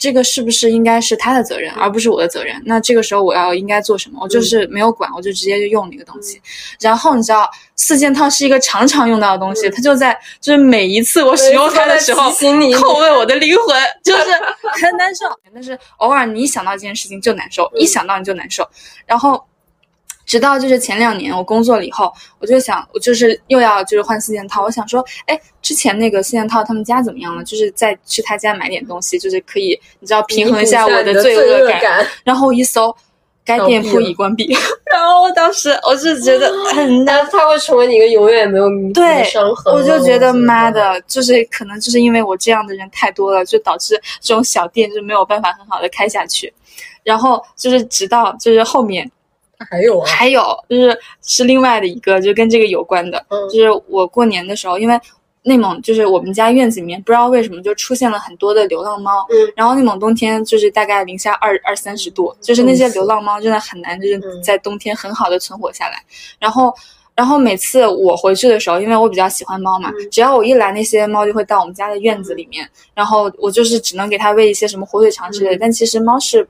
[0.01, 2.59] 这个是不是应该是他的责任，而不是我的责任？
[2.65, 4.17] 那这个时候我要应该做什么？
[4.19, 6.41] 我就是没有管，我就直接就用那个东西。
[6.79, 14.23] 然后你知道，四件套是一个常常用到的东西，嗯它就在就是每一次我使用它的时候你，叩问我的灵魂，就是
[14.83, 15.25] 很难受。
[15.53, 18.67] 但是偶尔你一想到这件事情就难受，嗯一想到你就难受。
[19.05, 19.39] 然后
[20.31, 22.09] 直到就是前两年我工作了以后，
[22.39, 24.63] 我就想，我就是又要就是换四件套。
[24.63, 27.43] 我想说，哎，之前那个四件套他们家怎么样了？
[27.43, 32.07] 就是再去他家买点东西，就是可以你知道平衡一下我的罪恶恶感。
[32.23, 32.95] 然后我一搜，
[33.43, 34.55] 该店铺已关闭。
[34.89, 39.73] 然后我当时我是觉得 很难但是它会成为你一个永远没有弥补的对伤痕。
[39.73, 46.53] 我就觉得妈的，的，就是可能就是因为我这样的人太多了，就导致这种小店就没有办法很好的开下去。
[47.03, 49.11] 然后就是直到就是后面
[49.69, 53.49] 还有啊，还有就是是另外的一个就跟这个有关的，嗯。
[53.49, 54.99] 就是我过年的时候，因为
[55.43, 59.53] 内蒙就是我们家院子里面不知道为什么就出现了很多的流浪猫，嗯。
[59.55, 66.03] 然后内蒙冬天就是大概零下二二三十度，就是那些流浪猫真的很难就是嗯在冬天很好的存活下来，
[66.39, 66.73] 然后。
[67.13, 70.09] 然后每次我回去的时候，因为我比较喜欢猫嘛，嗯。
[70.09, 75.55] 只要我一来，那些猫就会到我们家的院子里面，然后我就是只能给它喂一些什么火腿肠之类的。
[75.57, 75.59] 嗯。
[75.59, 76.47] 但其实猫是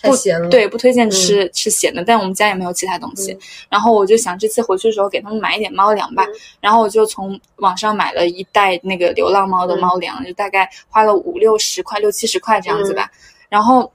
[0.00, 3.32] 太咸了。，对，不推荐吃、吃咸的，但我们家也没有其他东西。
[3.32, 3.38] 嗯
[3.70, 6.24] 然后我就想这次回去的时候给他们买一点猫粮吧。
[6.24, 13.04] 嗯然后我就从网上买了一袋那个流浪猫的嗯猫粮，就大概花了五六十块、六七十块这样子吧。
[13.12, 13.16] 嗯
[13.48, 13.90] 然后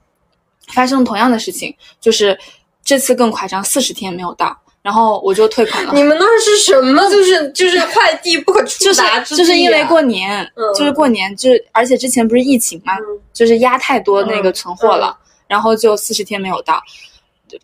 [0.69, 2.35] 发生同样的事情，就是
[2.83, 5.93] 这次更夸张，四十天没有到，然后我就退款了。
[5.93, 7.01] 你们那儿是什么？
[7.11, 15.15] 就是就是快递不可触就是达之地啊就是因为过年，嗯就是过年，就是而且之前不是疫情嘛，嗯就是压太多那个嗯存货了，
[15.53, 16.81] 然后就四十天没有到，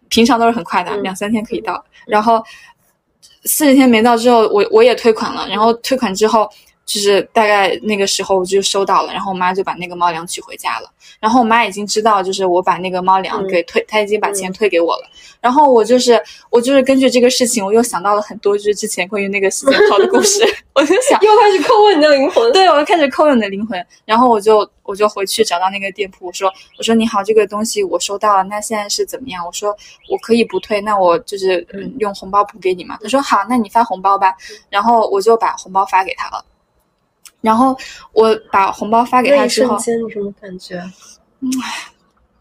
[0.10, 2.44] 平常都是很快的，嗯两三天可以到，然后
[3.46, 6.48] 四十天没到之后，我我也退款了，然后退款之后。
[6.90, 10.92] 就是大概那个时候我就收到了，然后我妈就把那个猫粮取回家了。
[11.20, 15.04] 然后我妈已经知道，就是我把那个猫粮嗯给退，她已经把钱退给我了。
[15.40, 16.20] 然后我就是
[16.50, 22.52] 我就是根据这个事情，我又想到了很多就是之前关于那个四件套的故事， 我就想，又开始叩问你的灵魂。
[22.52, 29.46] 对，我又开始叩问你的灵魂，然后我就我就回去找到那个店铺，我说我说你好，这个东西我收到了，那现在是怎么样？
[29.46, 29.76] 我说
[30.10, 32.98] 我可以不退，那我就是嗯用红包补给你嘛。
[33.04, 34.34] 他说好，那你发红包吧，
[34.70, 36.44] 然后我就把红包发给他了。
[37.42, 37.76] 然后
[38.14, 40.82] 我把红包发给他之后瞬，间你什么感觉？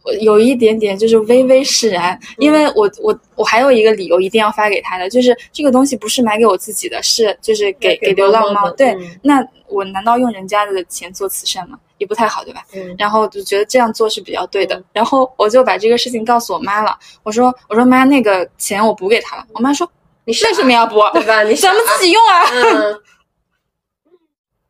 [0.05, 8.71] 我有一点点就是微微释然，因为我我我还有一个理由一定要发给他的，就是这个东西不是买给我自己的，是就是给给流浪猫。
[8.71, 11.79] 对，嗯那我难道用人家的钱做慈善吗？
[11.99, 12.65] 也不太好，对吧？
[12.75, 14.85] 嗯然后就觉得这样做是比较对的嗯。
[14.95, 19.45] 然后我就把这个事情告诉我妈了，我说我说妈，那个钱我补给他了。
[19.53, 19.91] 我妈说
[20.25, 21.01] 你为什么要补？
[21.13, 21.43] 对吧？
[21.43, 22.45] 你 咱们自己用啊。
[22.53, 23.01] 嗯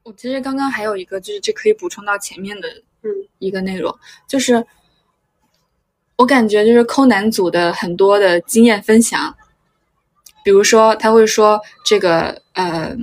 [0.08, 2.68] 我其实刚刚还有一个，就是这可以补充到前面的
[3.02, 3.10] 嗯。
[3.38, 3.94] 一个内容，
[4.26, 4.66] 就是
[6.16, 9.36] 我感觉就是抠男组的很多的经验分享，
[10.42, 12.96] 比如说他会说这个呃，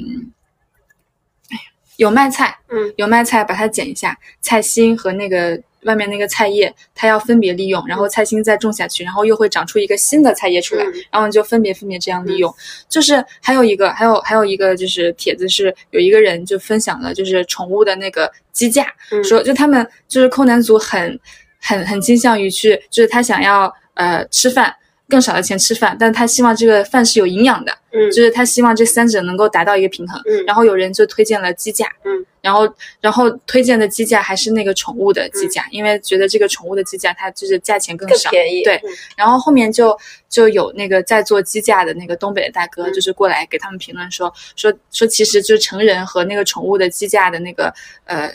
[1.51, 1.57] 哎
[1.97, 2.91] 有卖菜，嗯。
[2.97, 12.53] 有卖菜把它剪一下，菜心和那个外面那个菜叶，它要分别利用，然后菜心再种下去，然后又会长出一个新的菜叶出来，嗯然后你就分别分别这样利用。
[12.89, 21.19] 就是还有一个，还有还有一个就是帖子是有一个人就分享了就是宠物的那个鸡架，嗯说就他们就是抠男族很
[21.59, 24.75] 很很倾向于去，就是他想要呃吃饭。
[25.07, 30.19] 更少的钱吃饭，但他希望这个饭是有营养的，嗯就是他希望这三者能够达到一个平衡。
[30.25, 32.67] 嗯然后有人就推荐了鸡架，嗯，然后
[33.01, 38.63] 然后推荐的鸡架还是那个宠物的鸡架，因为觉得这个宠物的鸡架它就是价钱更少，更便宜。
[38.63, 39.95] 对嗯然后后面就
[40.27, 47.73] 就有那个在做鸡架的那个东北的大哥，嗯就是过来给他们评论说说说，其实就是成人和那个宠物的鸡架的那个
[48.05, 48.31] 呃。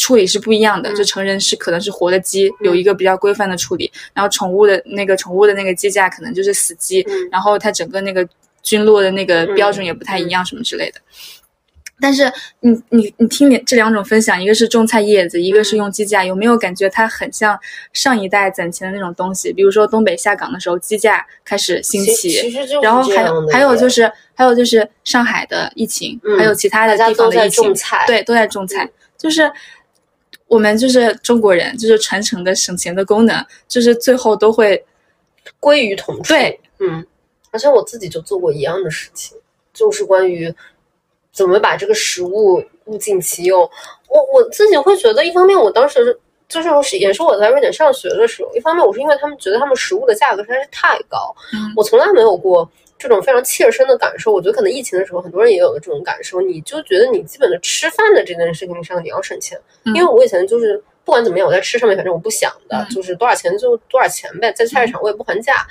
[0.00, 0.96] 处理是不一样的，嗯。
[0.96, 7.28] 就成人是可能是活的鸡，有一个比较规范的处理，然后宠物的那个宠物的那个鸡架可能就是死鸡，嗯。
[7.30, 8.26] 然后它整个那个
[8.62, 11.00] 菌落的那个标准也不太一样，什么之类的。
[12.02, 17.58] 但是你你你听这两种分享，一个是种菜叶子，一个是用鸡架，有没有感觉它很像
[17.92, 19.52] 上一代攒钱的那种东西？
[19.52, 22.50] 比如说东北下岗的时候，鸡架开始兴起，
[22.82, 27.74] 然后还有还有就是还有就是上海的疫情，还有其他的地方的疫情，
[28.06, 28.88] 对，都在种菜，
[29.18, 29.52] 就是
[30.50, 34.84] 我们就是中国人，就是传承的省钱的功能，就是最后都会
[35.58, 36.34] 归于统治。
[36.34, 37.06] 对，嗯，
[37.50, 39.38] 而且我自己就做过一样的事情，
[39.72, 40.54] 就是关于。
[41.32, 43.60] 怎么把这个食物物尽其用？
[44.08, 51.32] 我我自己会觉得，一方面我当时就是也是我在瑞典上学的时候，一方面我是因为他们觉得他们食物的价格实在是太高，
[51.76, 52.68] 我从来没有过
[53.00, 54.30] 这种非常切身的感受。
[54.30, 56.40] 我觉得可能疫情的时候，很多人也有了这种感受。
[56.40, 65.66] 你就觉得你基本的吃饭的这件事情上你要省钱，因为我以前就是不管怎么样，我在吃上面反正我不想的，就是多少钱就多少钱呗，在菜市场我也不还价。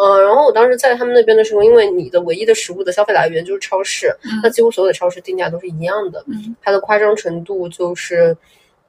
[0.00, 4.14] 嗯，然后我当时在他们那边的时候，因为你的唯一的食物的消费来源就是超市，
[4.44, 6.24] 那几乎所有的超市定价都是一样的。
[6.62, 8.36] 它的夸张程度就是，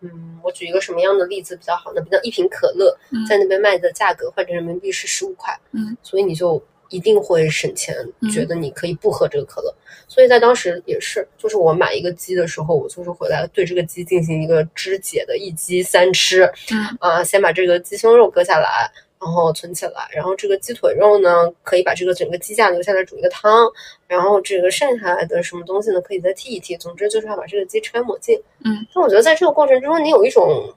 [0.02, 2.02] 嗯，我举一个什么样的例子比较好呢？
[2.02, 2.96] 比如一瓶可乐
[3.28, 7.96] 在那边卖的价格换成人民币是十五块，嗯，所以你就一定会省钱，
[8.34, 9.74] 觉得你可以不喝这个可乐。
[10.08, 18.92] 所以在当时也是，就是我买一个鸡的时候，我就是回来对这个鸡进行一个肢解的一鸡三吃，嗯啊，先把这个鸡胸肉割下来。
[19.22, 23.70] 然后存起来，然后这个鸡腿肉呢，可以把这个整个鸡架留下来煮一个汤，
[24.08, 26.80] 然后这个剩下来的什么东西呢，可以再剔一剔。
[26.80, 28.42] 总之就是要把这个鸡吃干抹净。
[28.64, 30.74] 嗯，那我觉得在这个过程中，你有一种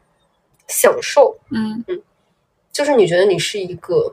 [0.67, 1.39] 享受。
[1.53, 2.03] 嗯嗯，
[2.73, 4.13] 就是你觉得你是一个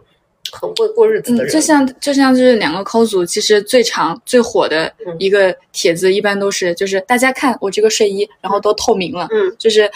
[0.52, 1.54] 很会过日子的人。
[1.54, 9.28] 就像就像就是两个抠组，其实最长最火的一个帖子，一般都是就是大家看我这个睡衣，然后都透明了。
[9.32, 9.90] 嗯，就是。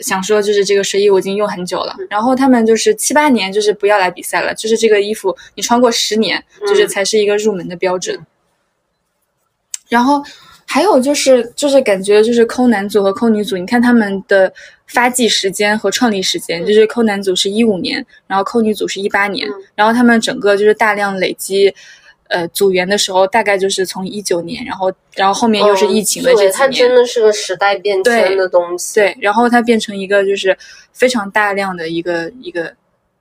[0.00, 8.14] 想说就是这个睡衣我已经用很久了，然后他们就是七八年就是不要来比赛了，就是这个衣服你穿过十年，就是才是一个入门的标准。
[9.88, 10.22] 然后
[10.66, 14.52] 还有就是就是感觉就是抠男组和抠女组，你看他们的
[14.86, 21.74] 发迹时间和创立时间，就是扣男组是一五年，然后扣女组是一八年，然后他们整个就是大量累积。
[22.28, 28.96] 呃，组员的时候大概就是从一九年，然后，然后后面又是疫情的这几年，它真的是个时代变迁的东西。
[28.96, 30.58] 对，然后它变成一个就是
[30.92, 32.74] 非常大量的一个一个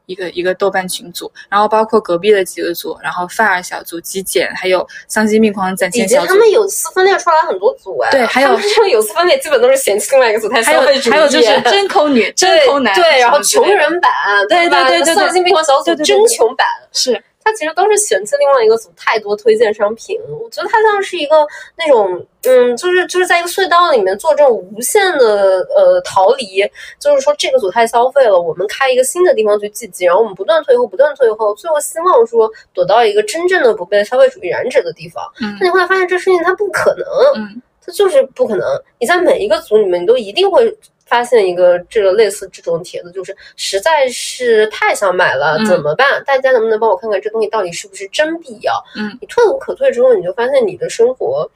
[0.05, 6.27] 一个一个豆瓣群组，然后包括隔壁的几个组，然后范儿小组、极简，还有丧心病狂攒钱小组。
[6.27, 8.11] 他们有次分裂出来很多组哎。
[8.11, 11.13] 对，还有这个有次分裂基本都是嫌弃另外一个组太消费主义。
[11.13, 12.93] 还有就是真抠女、真抠男。
[12.95, 14.11] 对，然后穷人版，
[14.49, 17.23] 对对对对，丧心病狂小组真穷版是。
[17.45, 21.45] 他其实都是嫌弃另外一个组太多推荐商品，我觉得他像是一个
[21.77, 26.67] 那种，嗯，就是就是在一个隧道里面做这种无限的呃逃离，
[26.97, 35.23] 就是说这个组太消费了，我们开一个新的地方去聚集，然后我们不断退后，不断退后，最后希望说躲到一个真正的不被消费主义染指的地方。
[35.39, 38.67] 嗯，那你会发现这事情它不可能，嗯，它就是不可能。
[38.99, 40.75] 你在每一个组里面，你都一定会。
[41.15, 46.21] 发现一个这个类似这种帖子，就是实在是太想买了，怎么办？
[46.25, 48.73] 大家能不能帮我看看这东西到底是不是真必要？
[48.97, 51.49] 嗯，你退无可退之后，你就发现你的生活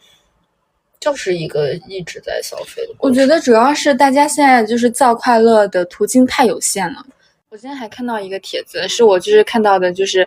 [0.97, 2.93] 就是一个一直在消费的。
[2.99, 7.05] 我觉得主要是大家现在就是造快乐的途径太有限了。
[7.49, 10.25] 我今天还看到一个帖子，是我就是看到的，就是。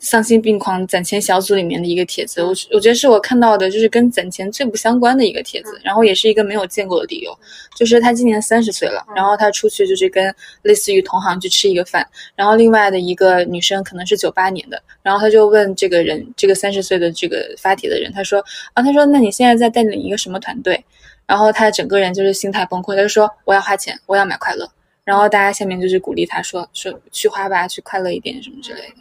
[0.00, 7.38] 丧心病狂攒钱小组里面的一个帖子，我我觉得是我看到的，就是跟攒钱最不相关的一个帖子，然后也是一个没有见过的理由，
[7.76, 18.42] 就是他今年三十岁了，然后他出去就是跟类似于同行去吃一个饭，然后另外的一个女生可能是九八年的，然后他就问这个人，这个三十岁的这个发帖的人，他说
[18.72, 20.82] 啊，他说那你现在在带领一个什么团队？
[21.26, 24.66] 然后他整个人就是心态崩溃，他就说我要花钱，我要买快乐，
[25.04, 28.94] 然后大家下面就是鼓励他说说去花吧，去快乐一点什么之类的。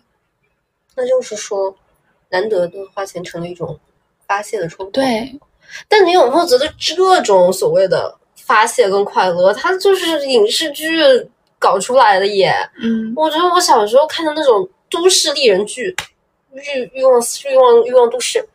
[0.99, 1.73] 那就是说，
[2.29, 3.79] 难得的花钱成了一种
[4.27, 4.91] 发泄的冲动。
[4.91, 5.39] 对，
[5.87, 11.01] 但你有没有觉得这种所谓的发泄跟快乐，它就是影视剧
[11.57, 12.53] 搞出来的耶？
[12.81, 15.95] 嗯，我觉得我小时候看的那种都市丽人剧，
[16.51, 18.45] 欲欲望欲望欲望都市，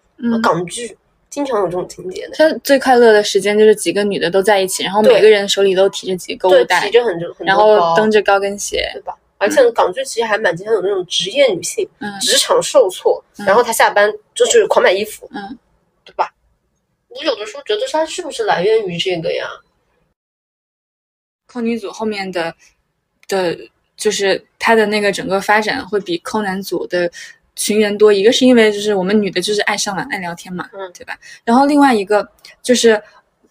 [0.43, 0.97] 港剧
[1.31, 2.35] 经常有这种情节的。
[2.37, 9.17] 它最快乐的时间就是几个女的都在一起，然后每个人手里都提着几个购物袋，提着很很然后蹬着高跟鞋，对吧？
[9.45, 11.87] 而且港剧其实还蛮经常有那种职业女性，
[12.21, 15.59] 职场受挫，然后她下班就是狂买衣服，嗯，
[16.03, 16.33] 对吧？
[17.09, 19.47] 我有的时候觉得它是不是来源于这个呀？
[21.47, 22.55] 抠女组后面的
[23.29, 23.57] 的，
[23.97, 27.11] 就是她的那个整个发展会比抠男组的
[27.55, 28.11] 群人多。
[28.11, 31.19] 一个是因为就是我们女的就是爱上网爱聊天嘛，嗯，对吧？
[31.45, 32.27] 然后另外一个
[32.63, 33.03] 就是。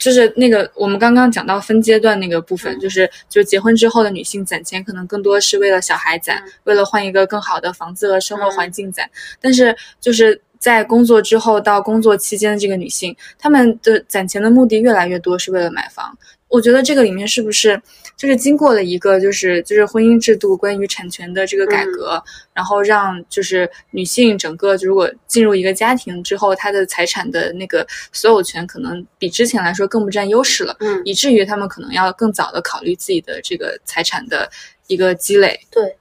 [0.04, 9.10] 就是那个我们刚刚讲到分阶段那个部分，就是就是结婚之后的女性攒钱，可能更多是为了小孩攒，为了换一个更好的房子和生活环境攒。
[9.40, 16.18] 但是就是在工作之后到工作期间的这个女性，她们的攒钱的目的越来越多是为了买房。
[16.50, 17.82] 我觉得这个里面是不是
[18.16, 34.50] 就是经过了一个就是就是婚姻制度关于产权的这个改革，然后让就是女性整个如果进入一个家庭之后，她的财产的那个所有权可能比之前来说更不占优势了，嗯，以至于他们可能要更早的考虑自己的这个财产的
[34.88, 35.60] 一个积累。
[35.70, 35.98] 对，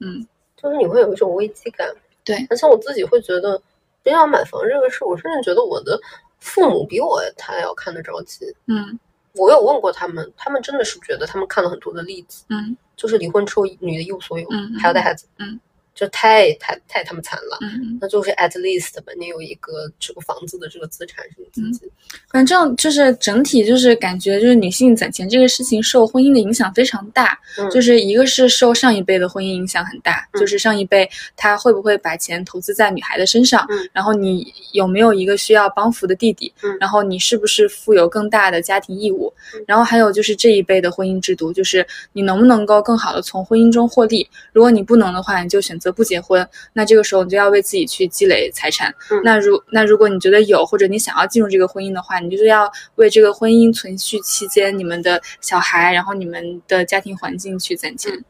[0.00, 0.26] 嗯，
[0.60, 1.88] 就是你会有一种危机感。
[2.24, 3.60] 对，而且我自己会觉得，
[4.04, 5.98] 真要买房这个事，我甚至觉得我的
[6.40, 8.46] 父母比我他要看得着急。
[8.66, 8.98] 嗯
[9.34, 12.76] 我有问过他们，他们真的是觉得他们看了很多的例子，嗯。
[12.94, 15.58] 就是离婚之后女的一无所有，嗯还要带孩子，嗯，
[15.94, 17.58] 就太太太他们惨了。
[17.60, 21.92] 嗯，那就是 at least 吧，你有一个这个房子的这个资产是你自己的。
[22.30, 27.68] 反正就是整体就是感觉就是女性攒钱这个事情受婚姻的影响非常大，嗯。
[27.70, 30.40] 就是一个是受上一辈的婚姻影响很大，嗯。
[30.40, 33.88] 就是上一辈他会不会把钱投资在女孩的身上，嗯。
[33.92, 36.76] 然后你有没有一个需要帮扶的弟弟，嗯。
[36.80, 39.64] 然后你是不是负有更大的家庭义务，嗯。
[39.66, 58.12] 然后还有就是这一辈的婚姻制度，就是你能不能够更好的从婚姻中获利，如果你不能的话，你就选择不结婚，那这个时候你就要为自己去积累财产，嗯那如那如果你觉得有或者你想要进入这个婚姻的话，你就是要为这个婚姻存续期间你们的小孩，然后你们的家庭环境去攒钱。
[58.14, 58.24] 嗯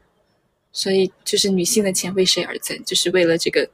[0.75, 2.75] 所以，就是女性的钱为谁而攒？
[2.83, 3.69] 就是为了这个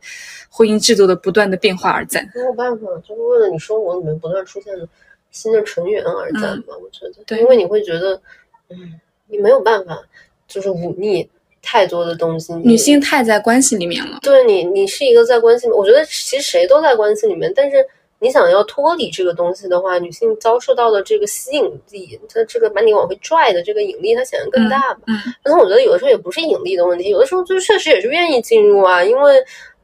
[0.50, 2.30] 婚姻制度的不断的变化而攒。
[2.36, 4.86] 没有办法，就是为了你生活里面不断出现的
[5.32, 6.74] 新的成员而攒吧。
[6.78, 8.22] 我觉得，嗯对因为你会觉得，
[8.68, 9.98] 嗯，你没有办法，
[10.46, 11.30] 就是忤逆
[11.72, 12.52] 太多的东西。
[12.56, 14.18] 女性太在关系里面了。
[14.24, 17.86] 对你，你是一个在关系里，我觉得其实谁都在关系里面，但是
[18.18, 25.02] 你想要脱离这个东西的话，女性遭受到的这个吸引力，它这个把你往回拽的这个引力，它显然更大吧。
[25.06, 29.36] 嗯但是我觉得有的时候也不是引力的问题，有的时候就确实也是愿意进入啊，因为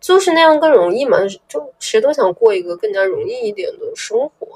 [0.02, 4.48] 就是那样更容易嘛，就谁都想过一个更加容易一点的生活。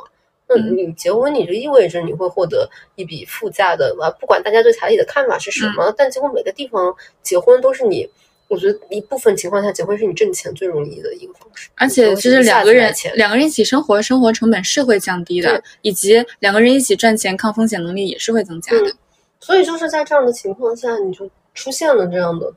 [0.50, 8.10] 那嗯你结婚，你就意味着你会获得一笔附加的啊，不管大家对彩礼的看法是什么，但几乎每个地方结婚都是你，
[8.48, 18.90] 我觉得一部分情况下结婚是你挣钱最容易的一个方式，而且就是两个人两个人一起生活，生活成本是会降低的对，以及两个人一起赚钱，抗风险能力也是会增加的。
[18.90, 18.94] 嗯
[19.42, 22.54] 所以就是在这样的情况下，你就出现了这样的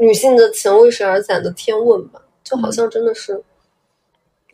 [0.00, 3.40] 女性的钱为谁而攒的天问吧，就好像真的是、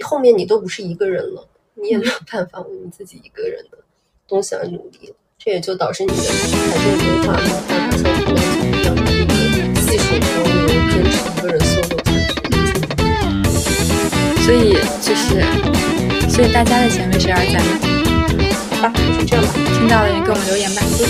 [0.05, 3.79] 后面你都不是一个人了，你也没有办法为你自己一个人的
[4.29, 6.29] 东西而努力，这也就导致你的财
[6.79, 8.45] 政规划没有办法像父母亲
[8.79, 9.33] 一样的一个
[9.81, 12.53] 细水长流，坚持一个人 solo 下去。
[14.43, 15.25] 所以就是，
[16.29, 17.70] 所以大家的钱为谁而攒呢？
[18.70, 20.83] 好吧，就这样吧，听到的人给我们留言吧。
[20.99, 21.07] 就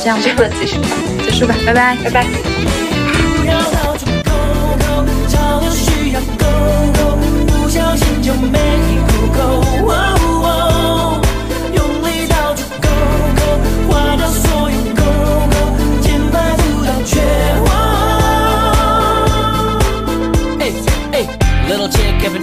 [0.00, 0.88] 这样，就这样吧，这样结束吧，
[1.22, 1.96] 结束吧，拜拜。
[2.02, 2.26] 拜拜。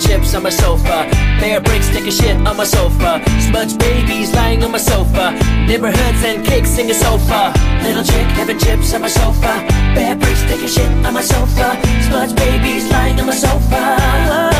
[0.02, 1.08] chips on my sofa.
[1.40, 3.22] Bear bricks taking shit on my sofa.
[3.48, 5.32] Smudge babies lying on my sofa.
[5.68, 7.54] Neighborhoods and cakes your sofa.
[7.84, 9.54] Little chick having chips on my sofa.
[9.96, 11.80] Bear bricks taking shit on my sofa.
[12.08, 14.52] Smudge babies lying on my sofa.